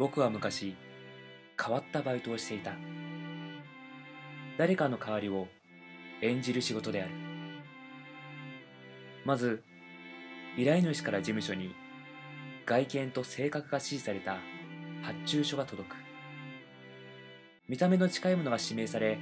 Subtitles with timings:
[0.00, 0.74] 僕は昔
[1.62, 2.72] 変わったバイトをしていた。
[4.56, 5.46] 誰かの代わりを
[6.22, 7.10] 演じる仕事である。
[9.26, 9.62] まず
[10.56, 11.74] 依頼主から事務所に
[12.64, 14.38] 外見と性格が指示された
[15.02, 15.96] 発注書が届く。
[17.68, 19.18] 見た目の近いものが指名され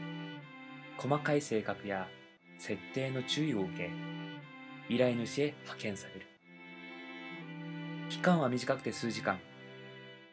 [0.96, 2.06] 細かい性格や
[2.56, 3.90] 設定の注意を受け
[4.88, 6.26] 依頼主へ派遣される。
[8.10, 9.40] 期間は短くて数時間。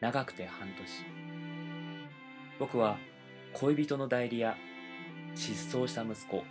[0.00, 0.76] 長くて半年。
[2.58, 2.98] 僕は
[3.54, 4.56] 恋人の代理や
[5.34, 6.44] 失踪した息子。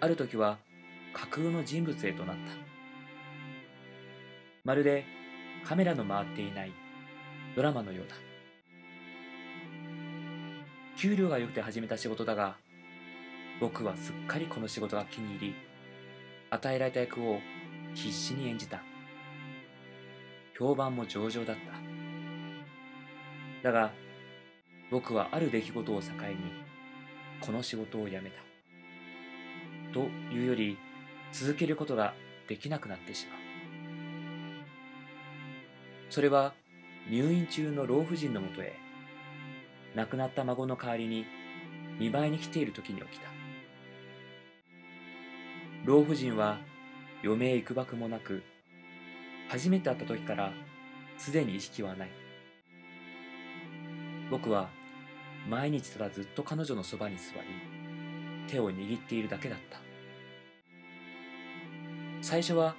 [0.00, 0.58] ある時は
[1.14, 2.42] 架空の人物へとなった。
[4.64, 5.04] まるで
[5.64, 6.72] カメラの回っていない
[7.56, 8.14] ドラマのようだ。
[10.96, 12.56] 給料が良くて始めた仕事だが
[13.60, 15.54] 僕はすっかりこの仕事が気に入り
[16.50, 17.40] 与えられた役を
[17.94, 18.82] 必死に演じた。
[20.58, 21.81] 評判も上々だった。
[23.62, 23.92] だが
[24.90, 26.16] 僕はある出来事を境に
[27.40, 28.42] この仕事を辞めた。
[29.92, 30.00] と
[30.34, 30.78] いうより
[31.32, 32.14] 続けることが
[32.48, 33.38] できなくなってしまう。
[36.10, 36.54] それは
[37.08, 38.74] 入院中の老婦人のもとへ
[39.94, 41.24] 亡くなった孫の代わりに
[41.98, 43.28] 見舞いに来ている時に起きた。
[45.84, 46.58] 老婦人は
[47.24, 48.42] 余命いくばくもなく
[49.48, 50.52] 初めて会った時から
[51.18, 52.21] すでに意識はない。
[54.32, 54.70] 僕は
[55.46, 59.78] 毎日ただずっと彼女のそばに座り手を握っているだけだった。
[62.22, 62.74] 最初は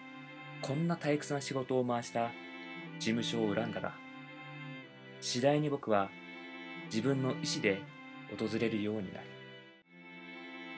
[0.64, 2.32] こんな退屈な仕事を回した
[2.98, 3.94] 事務所を恨んだが
[5.22, 6.10] 次第に僕は
[6.86, 7.84] 自分の意思で
[8.36, 9.28] 訪れるようになり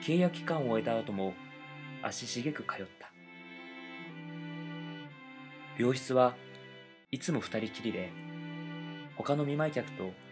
[0.04, 1.32] 契約期間を終えた後も
[2.02, 3.10] 足しげく通った。
[5.78, 6.34] 病室は
[7.10, 8.10] いつも二人きりで
[9.16, 10.25] 他の見舞い客と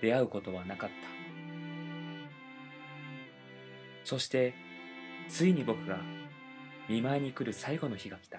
[0.00, 0.94] 出会うことはなかった。
[4.04, 4.54] そして
[5.28, 5.98] ついに僕が
[6.88, 8.38] 見舞いに来る最後の日が来た。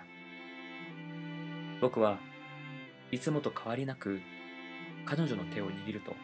[1.82, 2.18] 僕は
[3.12, 4.20] いつもと変わりなく
[5.06, 6.16] 彼女の手を握ると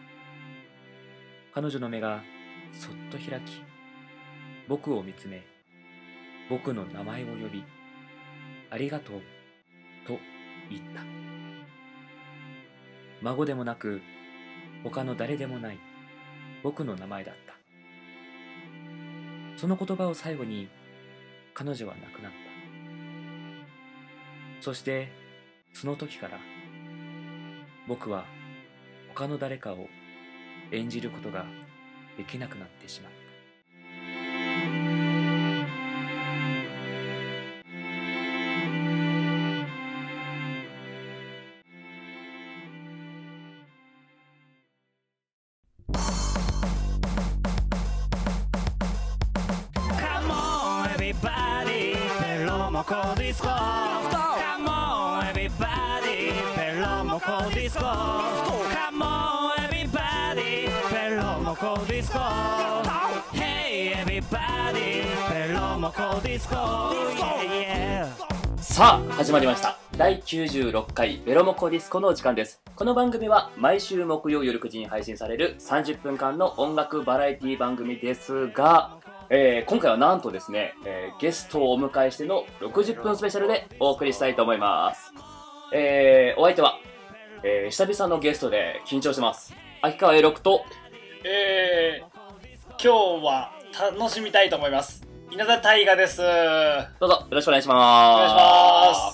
[1.53, 2.23] 彼女の目が
[2.71, 3.61] そっと開き
[4.67, 5.43] 僕を見つめ
[6.49, 7.63] 僕の名前を呼び
[8.69, 9.21] ありがとう
[10.07, 10.17] と
[10.69, 11.01] 言った。
[13.21, 14.01] 孫でもなく
[14.83, 15.79] 他の誰でもない。
[16.61, 17.53] 僕の名前だった。
[19.57, 20.69] その言葉を最後に
[21.53, 22.37] 彼女は亡くなった。
[24.61, 25.11] そして
[25.73, 26.39] その時から
[27.87, 28.25] 僕は
[29.09, 29.87] 他の誰かを
[30.71, 31.45] 演じることが
[32.17, 33.22] できなくなってしまった。
[69.33, 78.99] まりました第96回ベロモコディスコのお時間ですこの番組は毎週木曜夜9時に配信される30分間の音楽バラエティ番組ですが、
[79.31, 85.11] えー今回はなんとですね、えーゲストをお迎えしての60分スペシャルでお送りしたいと思います
[85.73, 86.75] えーお相手は、
[87.41, 90.63] えー久々のゲストで緊張してます秋川 A6 と
[91.25, 93.51] えー、今日は
[93.97, 95.01] 楽しみたいと思います。
[95.31, 96.21] 稲田大河です。
[96.21, 99.12] お願どうぞよろしくお願いしますいします。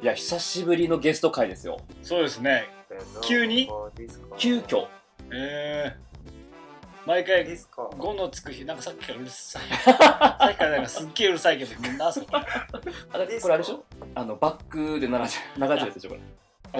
[0.00, 1.78] いや久しぶりのゲスト会ですよ。
[2.02, 2.68] そうですね。
[3.22, 3.68] 急に？
[4.38, 4.86] 急遽。
[5.32, 9.62] えー、毎回ディスコ5のつく日、なんかさっきからうるさい。
[9.84, 12.26] さっきからなんかすっげえうるさいけど、みんなそこ。
[12.32, 12.38] あ
[13.18, 13.84] れこれあれでしょ？
[14.14, 16.20] あのバックで流れてるでしょこれ。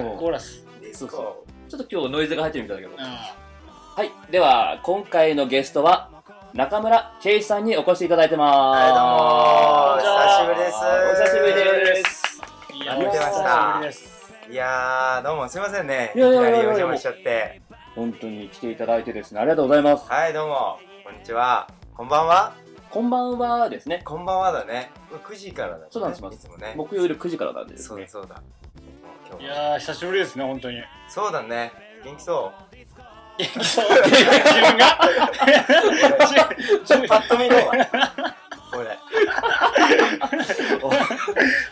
[0.01, 0.65] あコーラス。
[0.81, 3.01] ディスそうそコちょっと今日ノイズが入ってるみたいだけど。
[3.03, 3.35] あ
[3.97, 4.11] はい。
[4.31, 6.09] では今回のゲストは
[6.53, 8.79] 中村圭一さんにお越しいただいてます。
[8.79, 10.77] はいどうも久しぶりです。
[10.77, 11.53] お久しぶり
[11.95, 13.81] ですーいや、見てました。
[14.51, 16.11] いやーどうもすいませんね。
[16.15, 17.61] いきなりお邪魔しちゃって。
[17.95, 19.31] 本当に来ていただいてです。
[19.33, 20.09] ねありがとうございます。
[20.09, 20.79] はいどうも。
[21.03, 21.67] こんにちは。
[21.93, 22.53] こんばんは。
[22.89, 24.01] こんばんはですね。
[24.03, 24.91] こんばんはだね。
[25.11, 25.85] 9時からだね。
[25.91, 26.23] そうなんです。
[26.25, 26.73] いつもね。
[26.75, 28.07] 木曜夜9時からなんでですね。
[28.07, 28.41] そうだそうだ。
[29.31, 30.81] 今いやー、久しぶりですね、本当に。
[31.07, 31.71] そうだね。
[32.03, 32.51] 元気そ
[33.37, 33.85] 元気そう。
[34.05, 34.99] 自分が？
[36.81, 37.55] 自分うパッと見の
[38.71, 38.97] これ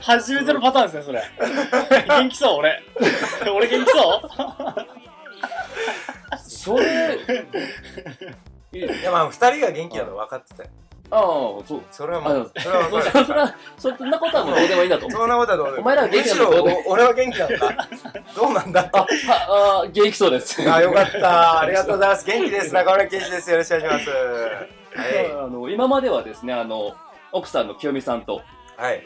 [0.01, 2.83] 初めてのパターンですねそれ元気そう俺
[3.55, 4.21] 俺元気そ
[6.75, 6.77] う？
[6.77, 7.19] それ
[8.73, 10.69] いやまあ二人が元気なの分かってたよ
[11.09, 11.21] ああ、
[11.65, 11.81] そう。
[11.89, 15.09] それはまあ、それはもう、それは、そんなことはもうどうでもいいだと。
[15.09, 15.81] そんなことはどうでもいい。
[15.81, 16.37] お前らは元気なん。
[16.49, 17.87] むしろ、俺は元気だった。
[18.35, 18.89] どうなんだ？
[18.91, 19.07] あ、
[19.85, 20.69] あ、元気そうです。
[20.69, 21.61] あ、よかった。
[21.61, 22.25] ありがとうございます。
[22.25, 22.73] 元気です。
[22.73, 23.49] 中村健一です。
[23.49, 24.76] よろしくお願いします。
[24.97, 26.95] あの今まではですねあの
[27.31, 28.41] 奥さんの清美さんと
[28.77, 28.81] い。
[28.81, 29.03] はい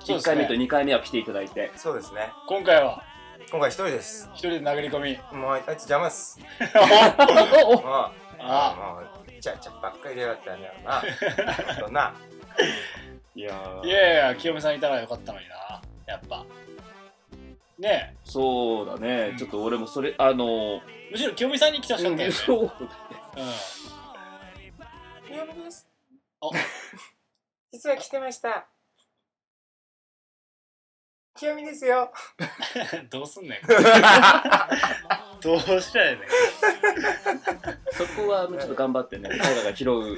[0.00, 0.34] 1そうですね。
[0.34, 1.72] 回目と2回目は来ていただいて。
[1.76, 2.30] そうですね。
[2.46, 3.02] 今回は？
[3.50, 4.28] 今回一人です。
[4.34, 5.38] 一人で殴り込み。
[5.38, 6.38] もうあいつ邪魔っす。
[7.64, 8.76] おおまあ。
[8.76, 11.02] あもうちゃちゃばっかり入れやがったんだよな。
[11.74, 12.14] ほんとな。
[13.34, 13.86] いやー。
[13.86, 15.80] いやいや清美さんいたらよかったのにな。
[16.06, 16.44] やっぱ。
[17.78, 19.34] ねそうだね。
[19.38, 22.34] ちょっと俺もそれあのえむしろ清美さんに来てほしかったよね。
[22.34, 22.78] そううん清
[23.36, 23.83] 美ですあ
[27.72, 28.66] 実は来てました。
[31.36, 32.12] 清美ですよ。
[33.10, 33.60] どうすんねん。
[35.42, 36.28] どうしたらええねん。
[37.92, 40.16] そこはもうちょっと頑張ってね彼らが拾う。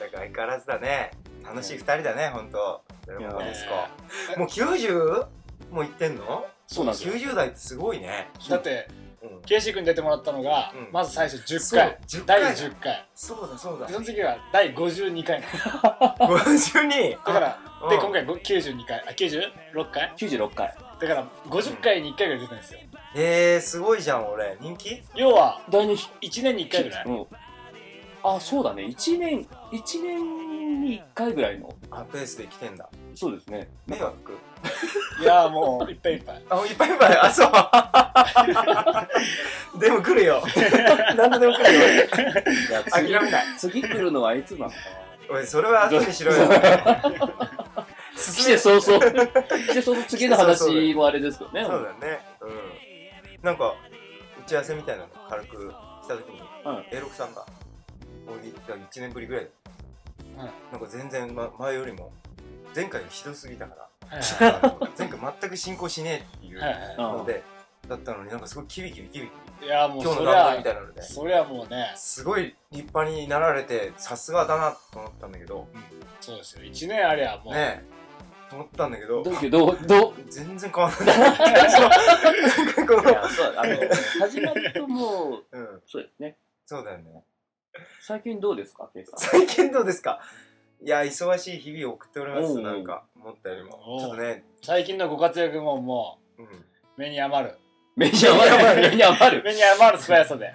[0.00, 1.12] だから相変わらずだね。
[1.44, 3.88] 楽しい二人だねほんとそれもですか
[4.36, 5.28] もう 90?
[5.70, 6.46] もういってんの？
[6.66, 7.14] そうなんですよ。
[7.14, 8.28] 90代ってすごいね。
[8.48, 9.07] だってうん
[9.46, 10.88] ケイシー君に出てもらったのが、うん。
[10.92, 11.80] まず最初10そう。
[11.80, 11.98] 回。
[12.06, 13.08] 10第回10回。
[13.14, 13.86] そうだそうだ。
[13.86, 15.48] でその次が第52回だ
[16.18, 17.90] 52からうん。
[17.90, 19.00] で今回ご92回。
[19.00, 20.74] あ96回？96回。
[21.00, 22.80] だから50回に1回ぐらい出てるんですよ。
[23.14, 24.56] えー、すごいじゃん俺。
[24.60, 25.02] 人気？
[25.14, 27.04] 要は第2 1年に1回ぐらい。
[27.06, 27.26] うん。
[28.22, 28.84] あそうだね。
[28.84, 32.88] 1年1年に1回ぐらいのあペースで来てんだ。
[33.14, 33.68] そうですね。
[33.86, 34.36] 迷惑？
[35.20, 36.42] いやーもういっぱいいっぱい。
[36.48, 37.18] あいっぱいいっぱい。
[37.18, 37.50] あそう。
[39.80, 40.40] でも来るよ。
[41.16, 41.80] 何度でも来るよ。
[41.88, 41.96] い
[42.70, 43.44] や諦次めない。
[43.58, 44.70] 次来るのはいつなの？
[44.70, 44.76] か
[45.30, 46.58] おいそれは後にしろよな
[48.16, 48.98] 来進て早々。
[49.46, 51.64] 来て早々次の話もあれですよね。
[51.64, 52.20] そうだね。
[52.40, 52.50] うん。
[53.42, 53.74] なんか
[54.44, 55.72] 打ち合わせみたいなの軽く
[56.02, 57.44] した時に、は A6 さんが
[58.26, 58.38] 俺
[58.74, 59.48] 1年ぶりぐらい。
[60.72, 62.10] なんか全然、ま、前よりも
[62.74, 63.74] 前回がひどすぎたか
[64.08, 66.94] はいら前回全く進行しねえっていうはいはい。
[66.98, 67.42] あので
[67.88, 69.66] だったのになんかすごいキビキビキビキビ。
[69.66, 71.02] いやーもう今日の段取りみたゃいなので。
[71.02, 71.92] そりゃもうね。
[71.96, 75.66] すごい立派になられてさすがだなと思ったんだけど。
[76.20, 76.62] そうですよ。
[76.64, 78.50] 1年ありゃもう、ねえ。
[78.50, 79.22] と思ったんだけど。
[79.22, 80.14] だけどどう？
[80.30, 81.16] 全然変わらない。
[81.50, 83.76] いやそうあの
[84.20, 85.82] 始まるともううん。
[85.86, 86.36] そうですね。
[86.66, 87.24] そうだよね。
[88.02, 89.18] 最近どうですかケイさん？
[89.18, 90.20] 最近どうですか？
[90.80, 93.98] いや忙しい日々を送っておりますなんか思ったよりも。
[94.00, 96.42] ちょっとね最近のご活躍ももう
[96.96, 97.54] 目に余る。
[97.96, 98.90] 目に余る。
[98.90, 99.42] 目に余る。
[99.42, 99.98] 目に余る。
[100.02, 100.54] 素早さで。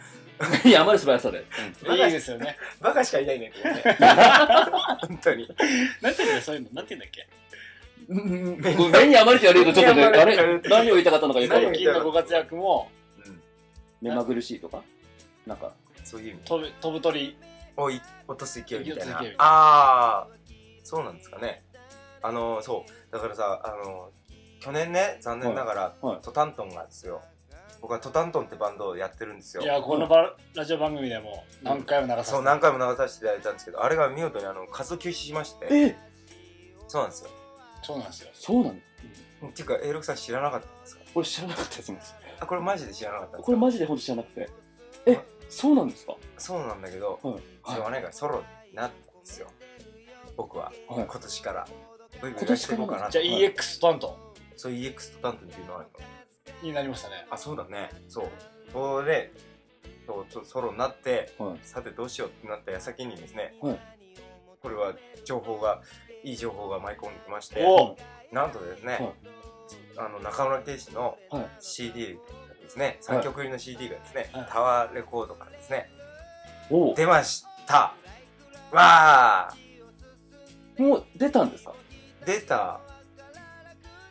[0.63, 1.43] 目に余る素早さで。
[1.91, 2.55] いいですよね。
[2.79, 3.51] バカしかいないね。
[5.07, 5.47] 本当に。
[6.01, 6.69] なんていうんだよそういうの。
[6.73, 7.27] なんていうんだっけ？
[8.07, 8.61] うん。
[8.91, 10.59] 目に余るって言われるとちょっとねあれ？
[10.69, 12.89] 何を言いたかったのかよく最近のご活躍も
[13.25, 13.41] うん
[14.01, 14.81] 目まぐるしいとか？
[15.45, 15.73] なんか。
[16.05, 16.39] そういう意味。
[16.81, 17.37] 飛ぶ鳥
[17.75, 19.17] おい落とす勢いみたいな。
[19.37, 20.27] ああ
[20.83, 21.63] そうなんですかね。
[22.21, 23.13] あのそう。
[23.13, 24.11] だからさあの
[24.59, 26.05] 去年ね残念ながら、はい。
[26.05, 26.21] はい。
[26.21, 27.21] トタントンがですよ。
[27.81, 29.63] 僕はトタントンってバンドをやってるんですよ。
[29.63, 32.35] いやこのバラジオ番組でも何回も流させて。
[32.37, 35.67] そう何回も流させていただいたんですけどあれが見事にあの活動休止しまして。
[35.69, 35.95] え？
[36.87, 37.29] そうなんですよ。
[37.81, 38.29] そうなんですよ。
[38.33, 38.75] そうなの
[39.49, 41.01] っていうか A6 さん知らなかったんですか？
[41.13, 42.01] これ知らなかったですもん。
[42.39, 43.45] あこれマジで知らなかったんですか？
[43.47, 44.49] これマジで本当知らなくて。
[45.07, 45.19] え？
[45.49, 46.15] そうなんですか？
[46.37, 49.47] そうなんだけどはいしょうがないからソロになったんですよ。
[50.35, 50.71] 僕は。
[50.87, 51.05] はい。
[51.05, 51.67] 今年から。
[52.21, 54.17] ブイブイ今年から出していこうかなじゃあ EX 担当。
[54.55, 56.67] そういう EX トタントンっていうのはあるの。
[56.67, 57.27] になりましたね。
[57.29, 57.89] あそうだね。
[58.07, 58.25] そう。
[58.71, 59.33] それで
[60.05, 61.59] そうちょっとソロになってはい。
[61.63, 63.79] さてどうしようってなった矢先にですね、はい。
[64.61, 64.93] これは
[65.25, 65.81] 情報が
[66.23, 67.97] いい情報が舞い込んできましてお。
[68.31, 69.13] なんとですね、
[69.97, 71.47] あの中村圭司のはい。
[71.59, 74.47] CD がですね、3曲入りの CD がですね、はい。
[74.49, 75.89] タワーレコードからですね
[76.69, 76.93] お。
[76.95, 77.93] 出ました。
[78.71, 79.53] わあ
[80.77, 81.73] もう出たんですか？
[82.25, 82.79] 出た。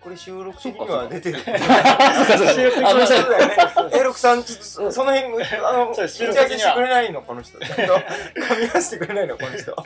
[0.00, 1.38] これ収録的には出てる。
[1.46, 3.88] あごめんなさ。
[3.92, 7.56] エロクさん、ちょっとそその辺、あの、そう打ち上げしてくれないの、この人。
[7.58, 7.82] 噛
[8.60, 9.76] み合わせてくれないの、この人。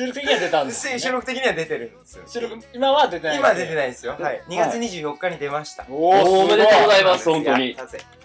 [0.00, 0.98] 収録的には出たんですよね。
[1.00, 2.24] 収録的には出てるんですよ。
[2.26, 3.36] 収録今は出てない。
[3.36, 4.12] 今出てないんですよ。
[4.12, 4.22] はい。
[4.22, 5.84] はい2月24日に出ました。
[5.90, 7.76] おーおめでとうございいます本当に。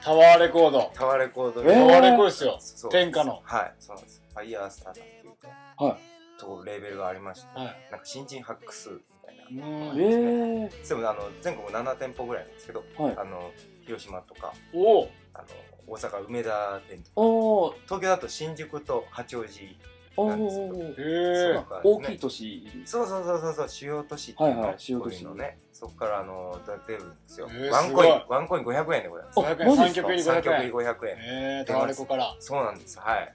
[0.01, 0.91] タワーレコード。
[0.93, 1.73] タワーレコードえー。
[1.73, 2.89] タワーレコードですよ。
[2.89, 3.41] 天下の。
[3.43, 4.23] はい、そうなんです。
[4.33, 5.33] ファイヤースターっていうね
[5.77, 6.39] はい。
[6.39, 7.65] とレーベルがありまして、はい。
[7.91, 9.67] なんか新人発掘みたいな。
[9.67, 10.01] うん。
[10.01, 13.13] ええでもあの全国7店舗ぐらいなんですけど、はい。
[13.17, 13.51] あの
[13.81, 15.47] 広島とかおおあの
[15.87, 17.11] 大阪梅田店とか。
[17.15, 17.73] おー。
[17.83, 22.67] 東京だと新宿と八王子おなんですよーへえそうか大きい都市。
[22.85, 23.69] そうそうそうそうそう。
[23.69, 24.71] 主要都市ってはいはい。
[24.71, 25.57] の主要都市こういうのね。
[25.71, 28.21] そこからあの出るんですよ、えーワンコイン。
[28.29, 29.39] ワンコイン500円でございます。
[29.39, 29.67] あ500円。
[29.67, 30.01] 3マジっすか？
[30.01, 31.17] 曲入り3曲入500り円500円。
[31.59, 32.35] えータワーレコから。
[32.39, 32.99] そうなんです。
[32.99, 33.33] はい。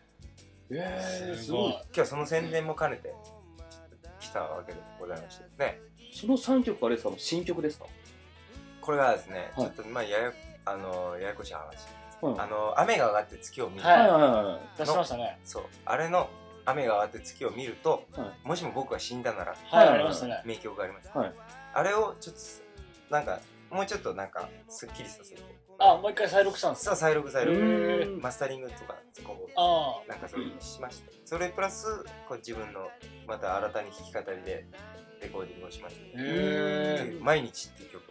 [0.71, 1.63] えー、すすごい。
[1.63, 1.73] ごい。
[1.73, 3.13] 今日はその宣伝も兼ねて
[4.21, 5.81] 来たわけでございましてね。
[6.13, 7.15] その3曲あれですか？
[7.19, 7.87] 新曲ですか？
[8.81, 9.67] これがですね、はい。
[9.67, 10.33] ちょっとまあやや
[10.65, 11.63] あのややこしい話、
[12.23, 12.41] うん。
[12.41, 13.99] あの雨が上がって月を見る、はい。
[14.01, 15.39] はいはいは出しましたね。
[15.45, 15.65] そう。
[15.85, 16.29] あれの
[16.65, 20.43] 雨が上がって月を見ると、はもしも僕が死んだならはいはいありましたね。
[20.45, 21.33] 名曲がありました、はい。
[21.75, 23.41] あれをちょっとなんか
[23.71, 25.43] もうちょっとなんかすっきりさせて。
[25.83, 27.47] あもう一回再録したんですさあ再録再い。
[27.47, 31.11] 録マスタリングとかこうあなんかそういうのしました。
[31.25, 32.89] それプラスこう自分の
[33.27, 34.67] また新たに弾き語りで
[35.23, 37.25] レコーディングをしました。
[37.25, 38.10] 毎日っていう曲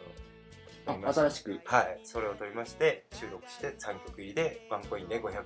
[0.85, 1.59] 新しく。
[1.65, 1.99] はい。
[2.03, 5.41] それを撮りまして収録して3曲入りでワンコインで500円。
[5.41, 5.45] っ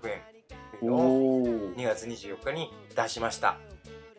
[0.79, 0.99] ていうのを
[1.43, 1.75] おー。
[1.75, 3.57] 2月24日に出しました。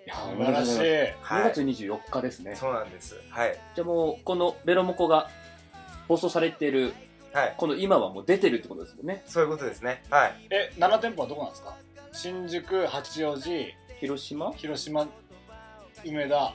[0.06, 0.80] いや素晴らしい。
[0.80, 1.52] 2はい。
[1.52, 2.56] 月24日ですね。
[2.56, 3.18] そうなんです。
[3.30, 3.58] はい。
[3.74, 5.30] じゃあもう、このベロモコが
[6.08, 6.92] 放送されてる、
[7.32, 7.54] はい。
[7.56, 9.22] この今はもう出てるってことですもんね。
[9.26, 10.02] そういうことですね。
[10.10, 10.34] はい。
[10.50, 11.74] え7店舗はどこなんですか？
[12.12, 14.52] 新宿八王子広島？
[14.52, 15.08] 広島
[16.04, 16.54] 梅田。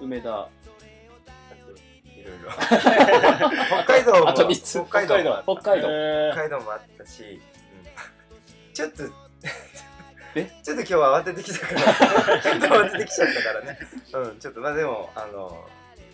[0.00, 0.06] うん。
[0.06, 0.48] 梅田。
[2.24, 2.50] いろいろ。
[2.50, 4.72] 北海道もあと三つ。
[4.88, 5.42] 北海道。
[5.46, 5.88] も北海道。
[5.90, 6.60] へ北海道。
[6.60, 8.72] もあったし、うん。
[8.72, 9.02] ちょっと
[10.34, 10.50] え？
[10.62, 13.78] ちょっと今日は慌ててきたからちょっと慌ててきちゃったからね。
[14.14, 15.64] うんちょっとまあでもあの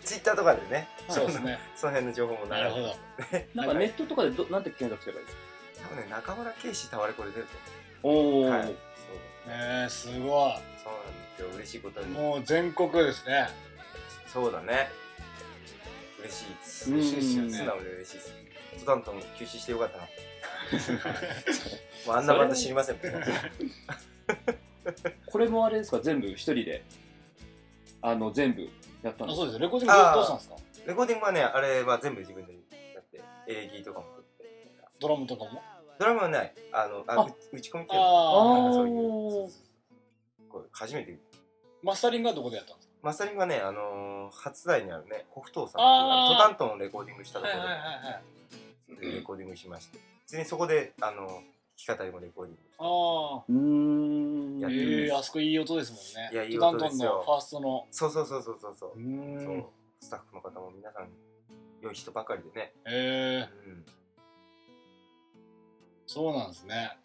[0.03, 0.87] ツイッターとかでね。
[1.07, 1.59] ーそうですね。
[1.75, 2.95] その辺の情報もなるほど。
[3.55, 5.37] なんかネットとかでどなんて検索すればいいです
[5.81, 5.87] か？
[5.89, 7.47] 多分ね中村圭司タワレコで出る
[8.03, 8.47] とおー。
[8.47, 8.63] 思うはい。
[8.65, 8.75] そう
[9.47, 10.19] えー、すごい。
[10.19, 10.59] そうなんで
[11.37, 11.47] すよ。
[11.55, 12.07] 嬉しいことに。
[12.11, 13.49] もう全国ですね。
[14.27, 14.89] そうだね
[16.23, 16.91] 嬉しいです。
[16.91, 16.97] うん。
[16.97, 17.49] 嬉しいですよね。
[17.51, 18.33] 素直に嬉しいです。
[18.79, 20.03] トタントン休止してよかったな。
[22.07, 23.03] もうあんなバンド知りませんもん
[25.25, 25.99] これもあれですか？
[25.99, 26.83] 全部一人で、
[28.01, 28.61] あの、全部
[29.03, 30.55] やったんですかあそうですレコーディングどうしたんですか？
[30.87, 32.53] レコーディングはねあれは全部自分で
[32.95, 34.45] やってエレギーとかも取って。
[34.99, 35.61] ドラムとかも？
[35.99, 36.53] ドラムはない。
[36.71, 38.91] あのあ打ち込み機能ああなんかそうい
[39.47, 39.51] う。
[40.49, 41.19] これ初めて
[41.83, 47.63] マスタリングはどこでやったんですマスタリングはねあのー初台にあるね北東さんっていうトタントンをレコーディングしたかとこ
[48.89, 48.95] ろ。
[48.99, 49.97] でレコーディングしまして。
[49.97, 51.43] 普通にそこであの弾
[51.75, 52.75] き語りもレコーディングして。
[52.79, 54.59] ああうーん。
[54.59, 56.29] やってええあそこいい音ですもんね。
[56.31, 57.87] いやいいトタントン音ですよのファーストの。
[57.91, 58.75] そうそうそうそうそう。
[58.75, 59.65] そううーそうん
[59.99, 61.09] スタッフの方も皆さん
[61.81, 63.85] 良い人ばかりでね、ええうん、
[66.07, 66.97] そうなんですね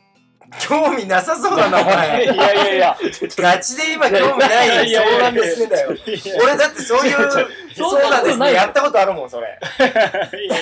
[0.60, 2.96] 興味なさそうだなお い前やいやいや。
[3.36, 5.90] ガチで今興味ないそうなんですねだよ。
[6.42, 8.52] 俺だってそういうそうなんですね。
[8.52, 9.58] やったことあるもんそれ。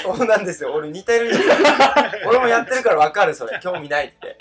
[0.03, 0.73] そうなんですよ。
[0.73, 1.31] 俺似てる
[2.27, 3.59] 俺もやってるから分かるそれ。
[3.63, 4.37] 興味ないって。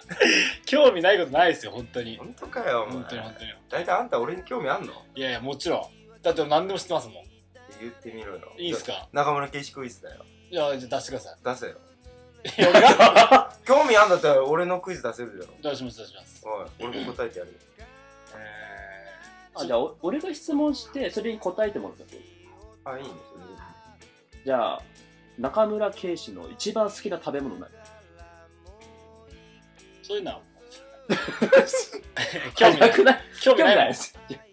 [0.65, 2.17] 興味ないことないですよ本当に。
[2.17, 3.53] 本当かよ本当に本当に。
[3.69, 4.93] 大体あんた俺に興味あんの？
[5.15, 6.21] いやいやもちろん。
[6.21, 7.23] だって何でも知ってますもん。
[7.81, 8.39] 言ってみろよ。
[8.57, 9.07] いいですか？
[9.11, 10.23] 中村圭司クイズだよ。
[10.49, 11.73] いやじゃあ出してくださ出せよ
[13.65, 17.57] 興味あんだったら俺のクイズ出せるだろ出します出しますおい俺も答えてやるよ
[19.55, 22.21] あ、じゃあ、お俺が質問して、それに答えてもらったってこ
[22.83, 23.19] とあいいんですよ
[24.45, 24.81] じゃあ、
[25.37, 27.69] 中村圭司の一番好きな食べ物何
[30.01, 30.41] そういうのは
[32.55, 33.95] 興味ないくない興味ない。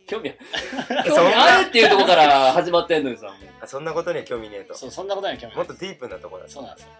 [0.06, 3.32] 興味興味あるっていうところから始まってんのにさ、
[3.66, 6.90] そんなことには興味ねえとそうそんなことには興味ないもっとディープなとこだそうなんですよ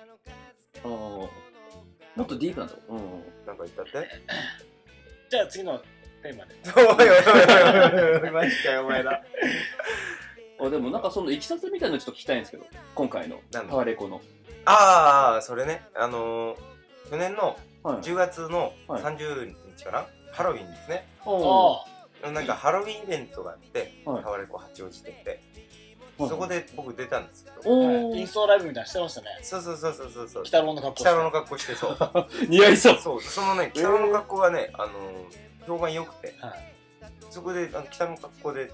[0.85, 0.91] あー。
[0.91, 1.29] も
[2.23, 2.83] っとディープなとこ。
[2.89, 3.47] うん。
[3.47, 4.09] なんか言ったって？
[5.31, 5.81] じゃあ次の
[6.23, 6.55] テーマで。
[6.77, 9.23] おいおいおいおいおいおいマジかよお前ら。
[10.63, 13.41] あでもなんかそのいきさつみたいなのちょっと聞きたいんですけど、今回の。
[13.53, 13.71] なんだ？
[13.71, 14.21] タワレコの。
[14.65, 15.83] ああそれね。
[15.95, 17.97] あのー、去年のはい。
[18.03, 19.03] 10月のはい。
[19.03, 21.07] 30日かな、ハロウィンですね。
[21.25, 21.77] おー。
[22.23, 24.23] あなんかハロウィンイベントがあって、はい。
[24.23, 25.41] タワレコ八王子店で、はい
[26.29, 27.57] そこで僕出たんですけど。
[27.57, 29.27] あ、おはい、インースタライブみたいなのしてましたね。
[29.43, 30.43] そうそうそうそうそうそう。
[30.43, 31.03] 鬼太郎の格好して。
[31.03, 31.97] 北郎の格好してそう。
[32.49, 32.99] 似合いそう。
[32.99, 33.23] そう。
[33.23, 36.35] そのね北郎の格好がね、あのー、評判良くて。
[36.41, 36.75] はい。
[37.31, 38.73] そこであの北郎の格好で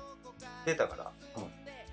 [0.64, 1.42] 出たから、うん。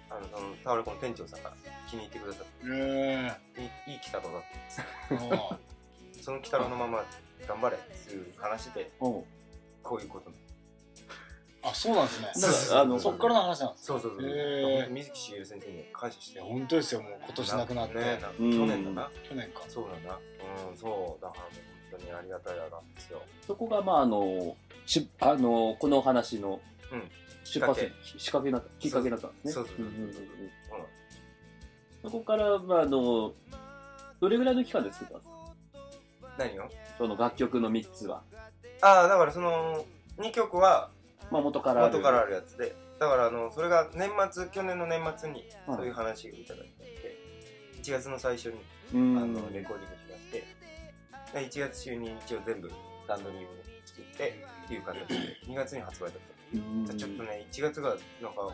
[0.09, 1.51] あのそのタワレコの店長さんが
[1.89, 4.81] 気に入ってくださっえていいいい北郎だったんです
[5.11, 5.57] えー、
[6.23, 7.03] その北郎のまま
[7.47, 9.09] 頑張れっていう話でう。
[9.09, 9.23] ん
[9.83, 10.37] こういうことに
[11.65, 12.29] あそうなんですね。
[12.33, 12.77] そうそうそう。
[12.79, 14.89] あのそっからの話なんですそうそうそう、へー。
[14.89, 16.39] 水木しげる先生に感謝して。
[16.41, 19.11] 本当ですよもう今年亡くなって、ね去年だな。
[19.29, 19.61] 去年か。
[19.67, 20.19] そうだな。
[20.69, 21.51] うんそうだからもう
[21.91, 23.21] 本当にありがたいやなんですよ。
[23.47, 24.55] そこがまああの
[24.85, 26.59] しあのこのお話の
[26.91, 27.11] うん。
[27.45, 29.51] 出発仕掛けになったきっかけになったんですね。
[29.53, 29.75] そうそう。
[29.75, 30.09] そううんうんうんうん。
[30.09, 30.15] うん。
[32.03, 33.33] そこからまああの
[34.21, 35.33] どれぐらいの期間で作ったんですか？
[36.37, 36.69] 何を？
[36.97, 38.21] その楽曲の三つは。
[38.81, 39.85] ああだからその
[40.19, 40.89] 2曲は
[41.33, 41.93] まあ元からある。
[41.93, 42.75] 元からあるやつで。
[42.99, 45.77] だからあのそれが年末去年の年末にはい。
[45.77, 47.17] そういう話をいただいたので、
[47.81, 48.59] 1月の最初に
[48.93, 49.17] うん。
[49.17, 50.43] あのレコーディングしまして。
[51.33, 52.71] で1月中に一応全部
[53.07, 53.47] 段取りを
[53.85, 55.15] 作ってっていう形で
[55.47, 56.57] 2月に発売だった。
[56.91, 56.97] うん。
[56.97, 57.89] ちょっとね1月が
[58.21, 58.53] なんか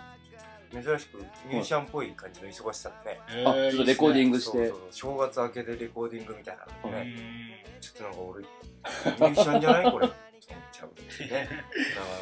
[0.71, 4.69] 珍しくミュージシャンっぽい感じの忙しさでね、えあちょっとレコーディングして。
[4.69, 7.81] そうそう正月明けでレコーディングみたいなのうね、ん。
[7.81, 10.09] ちょっとなんか俺ミュージシャンじゃないこれ
[10.39, 11.31] ちゃうっていう。
[11.33, 11.49] ね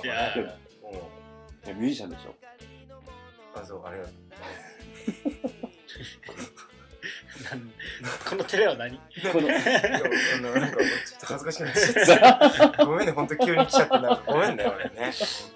[0.03, 0.41] いだからやね
[0.81, 2.35] もういやミュージシャンでしょ。
[3.55, 4.05] あそうあれが
[7.49, 7.61] なん
[8.29, 8.97] この照れは何？
[9.31, 9.57] このいや
[10.37, 15.11] あのなんかちょっと恥ずかしくなっちゃったごめんね本当急に来ちゃってなんかごめんね俺ね。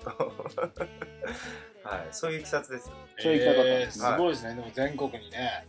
[0.06, 0.32] 本
[0.76, 4.56] 当はいそういういきさつですそういう生き方えーすごいですね。
[4.56, 5.66] でも全国にね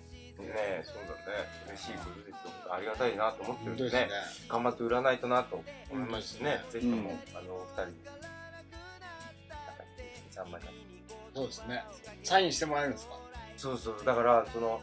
[0.46, 1.48] ねえそうだね。
[1.68, 2.72] 嬉しいことですよ。
[2.72, 3.90] ありがたいなと思ってるんでね。
[3.90, 4.08] ね。
[4.48, 6.60] 頑張って売らないとなと思いますしね。
[6.64, 7.16] 本ぜひとも、うん。
[7.36, 9.84] あの二人なんか
[10.30, 10.60] 3枚
[11.34, 11.84] そうですね。
[12.22, 13.14] サインしてもらえるんですか？
[13.56, 14.02] そうそう。
[14.04, 14.80] だからその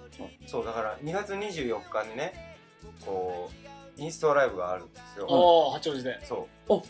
[0.48, 2.58] そうだから2月24日にね
[3.06, 3.50] こ
[3.98, 5.26] うインストライブがあるんですよ。
[5.28, 6.20] おお八王子で。
[6.26, 6.74] そう。
[6.74, 6.84] お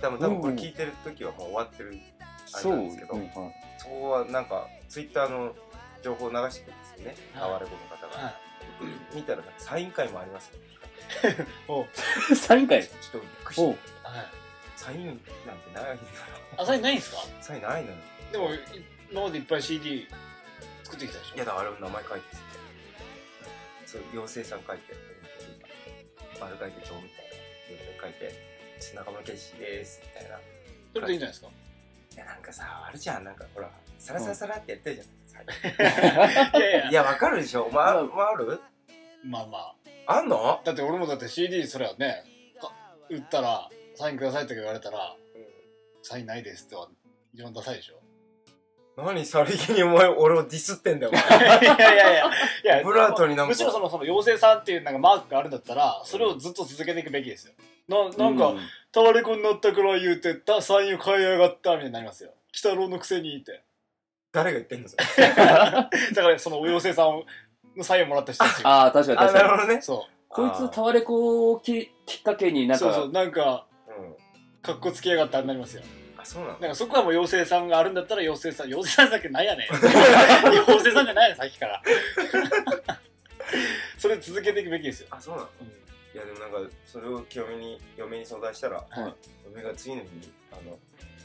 [0.00, 1.98] 多分多分これ聞いてる時はもう終わってる
[2.52, 3.32] あれそうなんですけど、うんはい。
[3.78, 5.54] そこはなんかツイッターの
[6.02, 6.72] 情報を流して
[7.02, 7.42] ですよね、はい。
[7.42, 8.34] タワレコの方が、はい。
[9.14, 10.50] 見たらなんかサイン会もあります
[11.68, 11.86] よ
[12.36, 12.82] サイン会？
[12.84, 13.74] ちょっとびっくりおう。
[13.74, 14.26] したはい。
[14.76, 15.98] サインなんてないんだろ
[16.58, 17.18] あサインないんですか？
[17.40, 17.96] サインないのよ。
[18.32, 18.48] でも
[19.10, 20.08] 今までいっぱい CD
[20.82, 21.34] 作ってきたでしょ？
[21.36, 22.26] いやだからあれ名前書いて
[23.86, 24.94] そう妖精さん書いて
[26.40, 27.36] 丸書いて蝶みたいな
[27.68, 28.34] 妖精書いて
[28.94, 30.40] 「中村圭司です」みたいな。
[30.94, 31.50] それでいいんじゃないですか？
[32.14, 33.24] いやなんかさあるじゃん。
[33.24, 35.06] なんかほらサラサラサラってやってるじゃん、
[35.42, 36.90] いやいや。
[36.90, 37.68] いやわかるでしょ。
[37.72, 38.02] まあ。
[38.02, 38.60] お前ある？
[39.24, 39.58] まあま
[40.06, 40.18] あ。
[40.18, 40.60] あんの？
[40.64, 42.24] だって俺もだって CD それはね
[42.60, 42.72] か
[43.10, 45.16] 売ったらサインくださいって言われたら
[46.02, 46.88] サインないですっては
[47.32, 47.94] 一番ダサいでしょ。
[48.96, 49.24] 何？
[49.24, 51.12] さりげにお前俺をディスってんだよ。
[51.12, 52.24] お いやいやいや。
[52.26, 53.48] いやブラートになんか。
[53.48, 57.54] むしろそのその妖精さんっていうなんかマークがあるんだったらそれをずっと続けていくべきですよ。
[57.88, 58.58] ななんか、う
[58.92, 62.30] タワレコになったから言うてたサインを買いやがったみたいになりますよ。
[62.30, 63.62] 鬼太郎のくせにって
[64.34, 65.04] 誰が言ってんのそれ？
[65.34, 65.88] だか
[66.28, 67.22] らそのお妖精さん
[67.76, 68.70] のサインをもらった人たちが。
[68.70, 69.48] ああ確かにあ確かに。
[69.48, 69.80] なるほどね。
[69.80, 72.92] そこいつタワレコをききっかけにうなんかそう。
[72.94, 73.30] そうなん。
[73.30, 74.02] かう。
[74.02, 74.16] ん
[74.62, 75.82] かっこつけやがったになりますよ
[76.18, 76.58] あそうなの？
[76.58, 79.68] なんかそこはもう妖精さんがあるんだったら妖精さん妖精さんだけなんやね。
[79.70, 81.82] ん妖精さんじゃないの さっきから。
[83.98, 85.48] それ続けていくべきですよ、あそうなの？
[85.60, 85.68] うん。
[85.68, 89.14] いやでもなんかそれを嫁に嫁に相談したら、はい。
[89.52, 90.78] 嫁が次の日にあの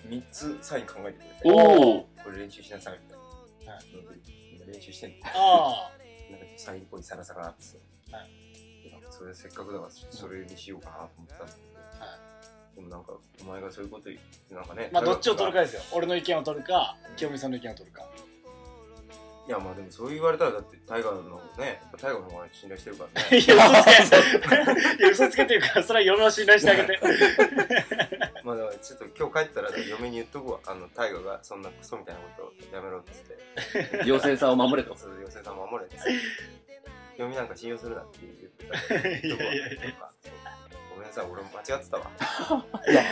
[0.07, 1.41] 3つサイン考えてくれて。
[1.45, 3.85] おおこれ練習しなさいみたいな、はい。
[4.55, 5.15] 今練習してんの。
[5.25, 5.91] あ
[6.31, 7.77] なんかサインっぽいサラサラってさ、
[8.11, 8.23] は
[8.83, 12.19] でなんかそれせっかくだからそれにしようかなと思ったんだけど、は
[12.75, 15.81] でもなんかお前がそういうこと言ってなんかねあまあどっちを取るかかですよ。
[15.91, 18.03] 俺の意見を取るか清美さんの意見を取るか。
[19.47, 23.37] いやまあでもそう言われたらだってタイガーのねタイガーの方が信頼してるからね。
[23.39, 24.43] いや嘘つけ。
[24.99, 26.99] いや嘘つけっていうかそれは嫁を信頼してあげて
[28.49, 30.59] まあだからちょっと今日帰ったら嫁に言っとくわ。
[30.65, 33.23] あのタイガーがそんなクソみたいなことやめろっつっ
[33.93, 34.01] て。
[34.09, 34.95] 妖精さんを守れと。
[34.97, 36.11] そう妖精さん守れっつって
[37.17, 38.73] 嫁なんか信用するなって言ってた。
[40.89, 42.09] ごめんなさい俺も間違ってたわ。
[42.89, 43.03] いや。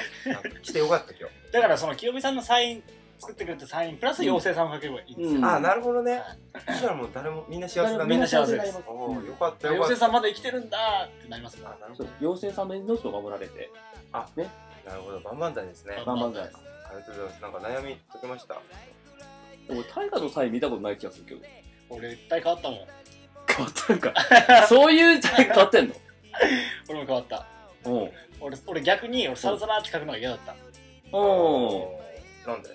[0.64, 1.52] 来てよかった今日。
[1.52, 2.84] だからその清美さんのサイン
[3.20, 5.46] 作ってくれたサインプラス妖精さんをかければいいんですよ、うん。
[5.46, 6.14] ああなるほどね。
[6.14, 6.24] はい。
[6.70, 8.10] そしたらもう誰もみんな幸せだね。
[8.10, 8.82] みんな幸せです。
[8.88, 9.70] おおよかったよかった。
[9.70, 11.66] 妖精さんまだ生きてるんだってなりますよ。
[11.66, 12.10] そうあなるほど。
[12.22, 13.70] 妖精さんの命を守られて
[14.88, 15.20] なるほど。
[15.22, 15.96] 万々歳ですね。
[15.96, 16.54] あり万万々歳。
[16.54, 17.42] 歳がとうございます。
[17.42, 18.62] なんか悩み解けました？
[19.70, 21.42] 俺タイガーのサイン見たことない気がするけど。
[21.90, 22.80] 俺いっぱい変わったもん。
[23.48, 24.14] 変わったんか。
[24.68, 25.96] そういうサイン変わってんの？
[26.90, 27.46] 俺も変わった。
[27.86, 27.90] う。
[27.90, 30.56] ん俺俺逆に俺サラサラって書くのが嫌だった。
[31.12, 32.00] お
[32.46, 32.70] なんで？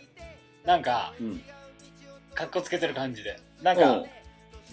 [0.64, 1.42] なんかうん。
[2.35, 3.38] かっこつけてる感じで。
[3.62, 3.96] なんかう。
[4.03, 4.07] ん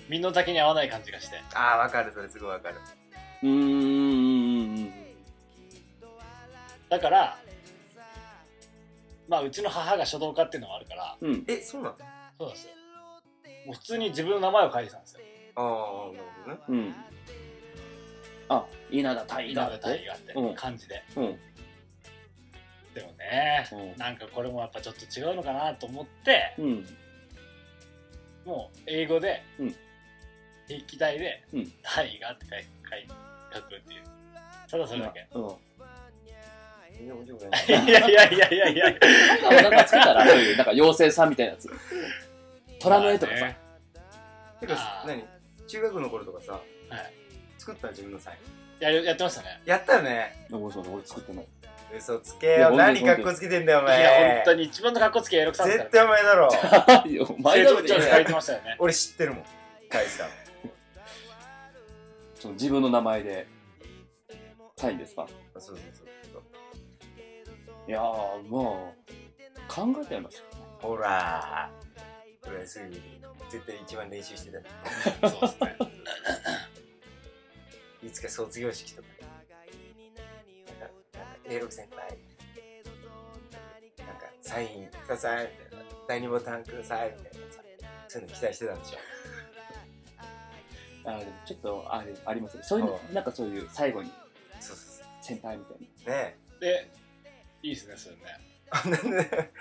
[0.08, 1.38] 身の丈に合わない感じがして。
[1.54, 2.12] ああわかる。
[2.12, 2.76] それすごいわかる。
[3.44, 4.94] うーん
[6.90, 7.38] だから
[9.28, 11.46] まあうちの母が書道家っていうのがあるからうん。
[11.48, 11.96] えそうなの？
[11.98, 12.06] そ
[12.46, 12.72] うなんですよ。
[13.68, 15.20] もう普通に自分の名前を書いてたんですよ。
[15.56, 16.84] ああなるほどね。
[16.88, 16.96] うん。
[18.50, 20.56] あ稲田大稲河田大河ってうん。
[20.56, 21.04] 漢字で。
[21.16, 21.40] うん。
[22.96, 23.98] でもねうん。
[23.98, 26.86] なんかこれもやっぱちょっと違うのかなと思ってうん。
[28.46, 29.76] もう英語でうん。
[30.68, 33.08] 筆記体でうん「大河」って書い書い
[33.54, 34.04] 書くっていう。
[34.70, 35.28] ただそれだけ。
[35.34, 35.52] うん
[37.00, 38.86] 全然面白くないいやいやいやいやいや。
[38.86, 41.70] なんかなんかつけたらそういうなんか妖精さんみたいなやつ。
[42.80, 43.40] 虎の絵とかさ。
[43.40, 43.58] まあね。
[44.60, 45.08] てかあー。
[45.08, 45.24] 何？
[45.68, 47.14] 中学の頃とかさはい。
[47.58, 48.38] 作った自分のサイ
[48.82, 48.84] ン？
[48.84, 49.62] ややってましたね。
[49.66, 50.46] やったよね。
[50.52, 51.46] 俺そう俺作ってない。
[51.98, 52.56] 嘘つけよ。
[52.58, 56.06] いや本当に何格好つけてんだよおいや前本当に一番の格好つけエロくさんです絶から。
[56.06, 56.50] 対お前だろ。
[57.38, 58.76] お前だろ成長書いてましたよね。
[58.80, 59.46] 俺知ってるもん。
[59.90, 60.28] 返した
[62.36, 63.48] その自分の名前で
[64.78, 65.28] サインですか？
[65.58, 66.08] そうそうそうそう
[67.90, 70.50] いやーもう考えてますよね。
[70.80, 71.72] ほら
[72.40, 72.94] これすぐ
[73.50, 74.60] 絶対一番練習してた
[75.28, 75.76] そうですね。
[78.04, 79.08] いつか卒業式とか。
[80.68, 82.16] なんかなんか A6 先輩。
[84.06, 87.64] なんかサインくださいみたいな第二ボタンくださいみたいなさ
[88.08, 88.98] そういうの期待してたんでしょ
[91.06, 92.62] あーでもちょっとあれありますね。
[92.62, 93.14] そういうのう。
[93.16, 94.14] なんかそういう最後に。
[94.60, 96.38] そうそう先輩みたいそうね。
[96.62, 97.09] えで
[97.62, 98.22] いいですねそれね。
[98.72, 99.52] あなんで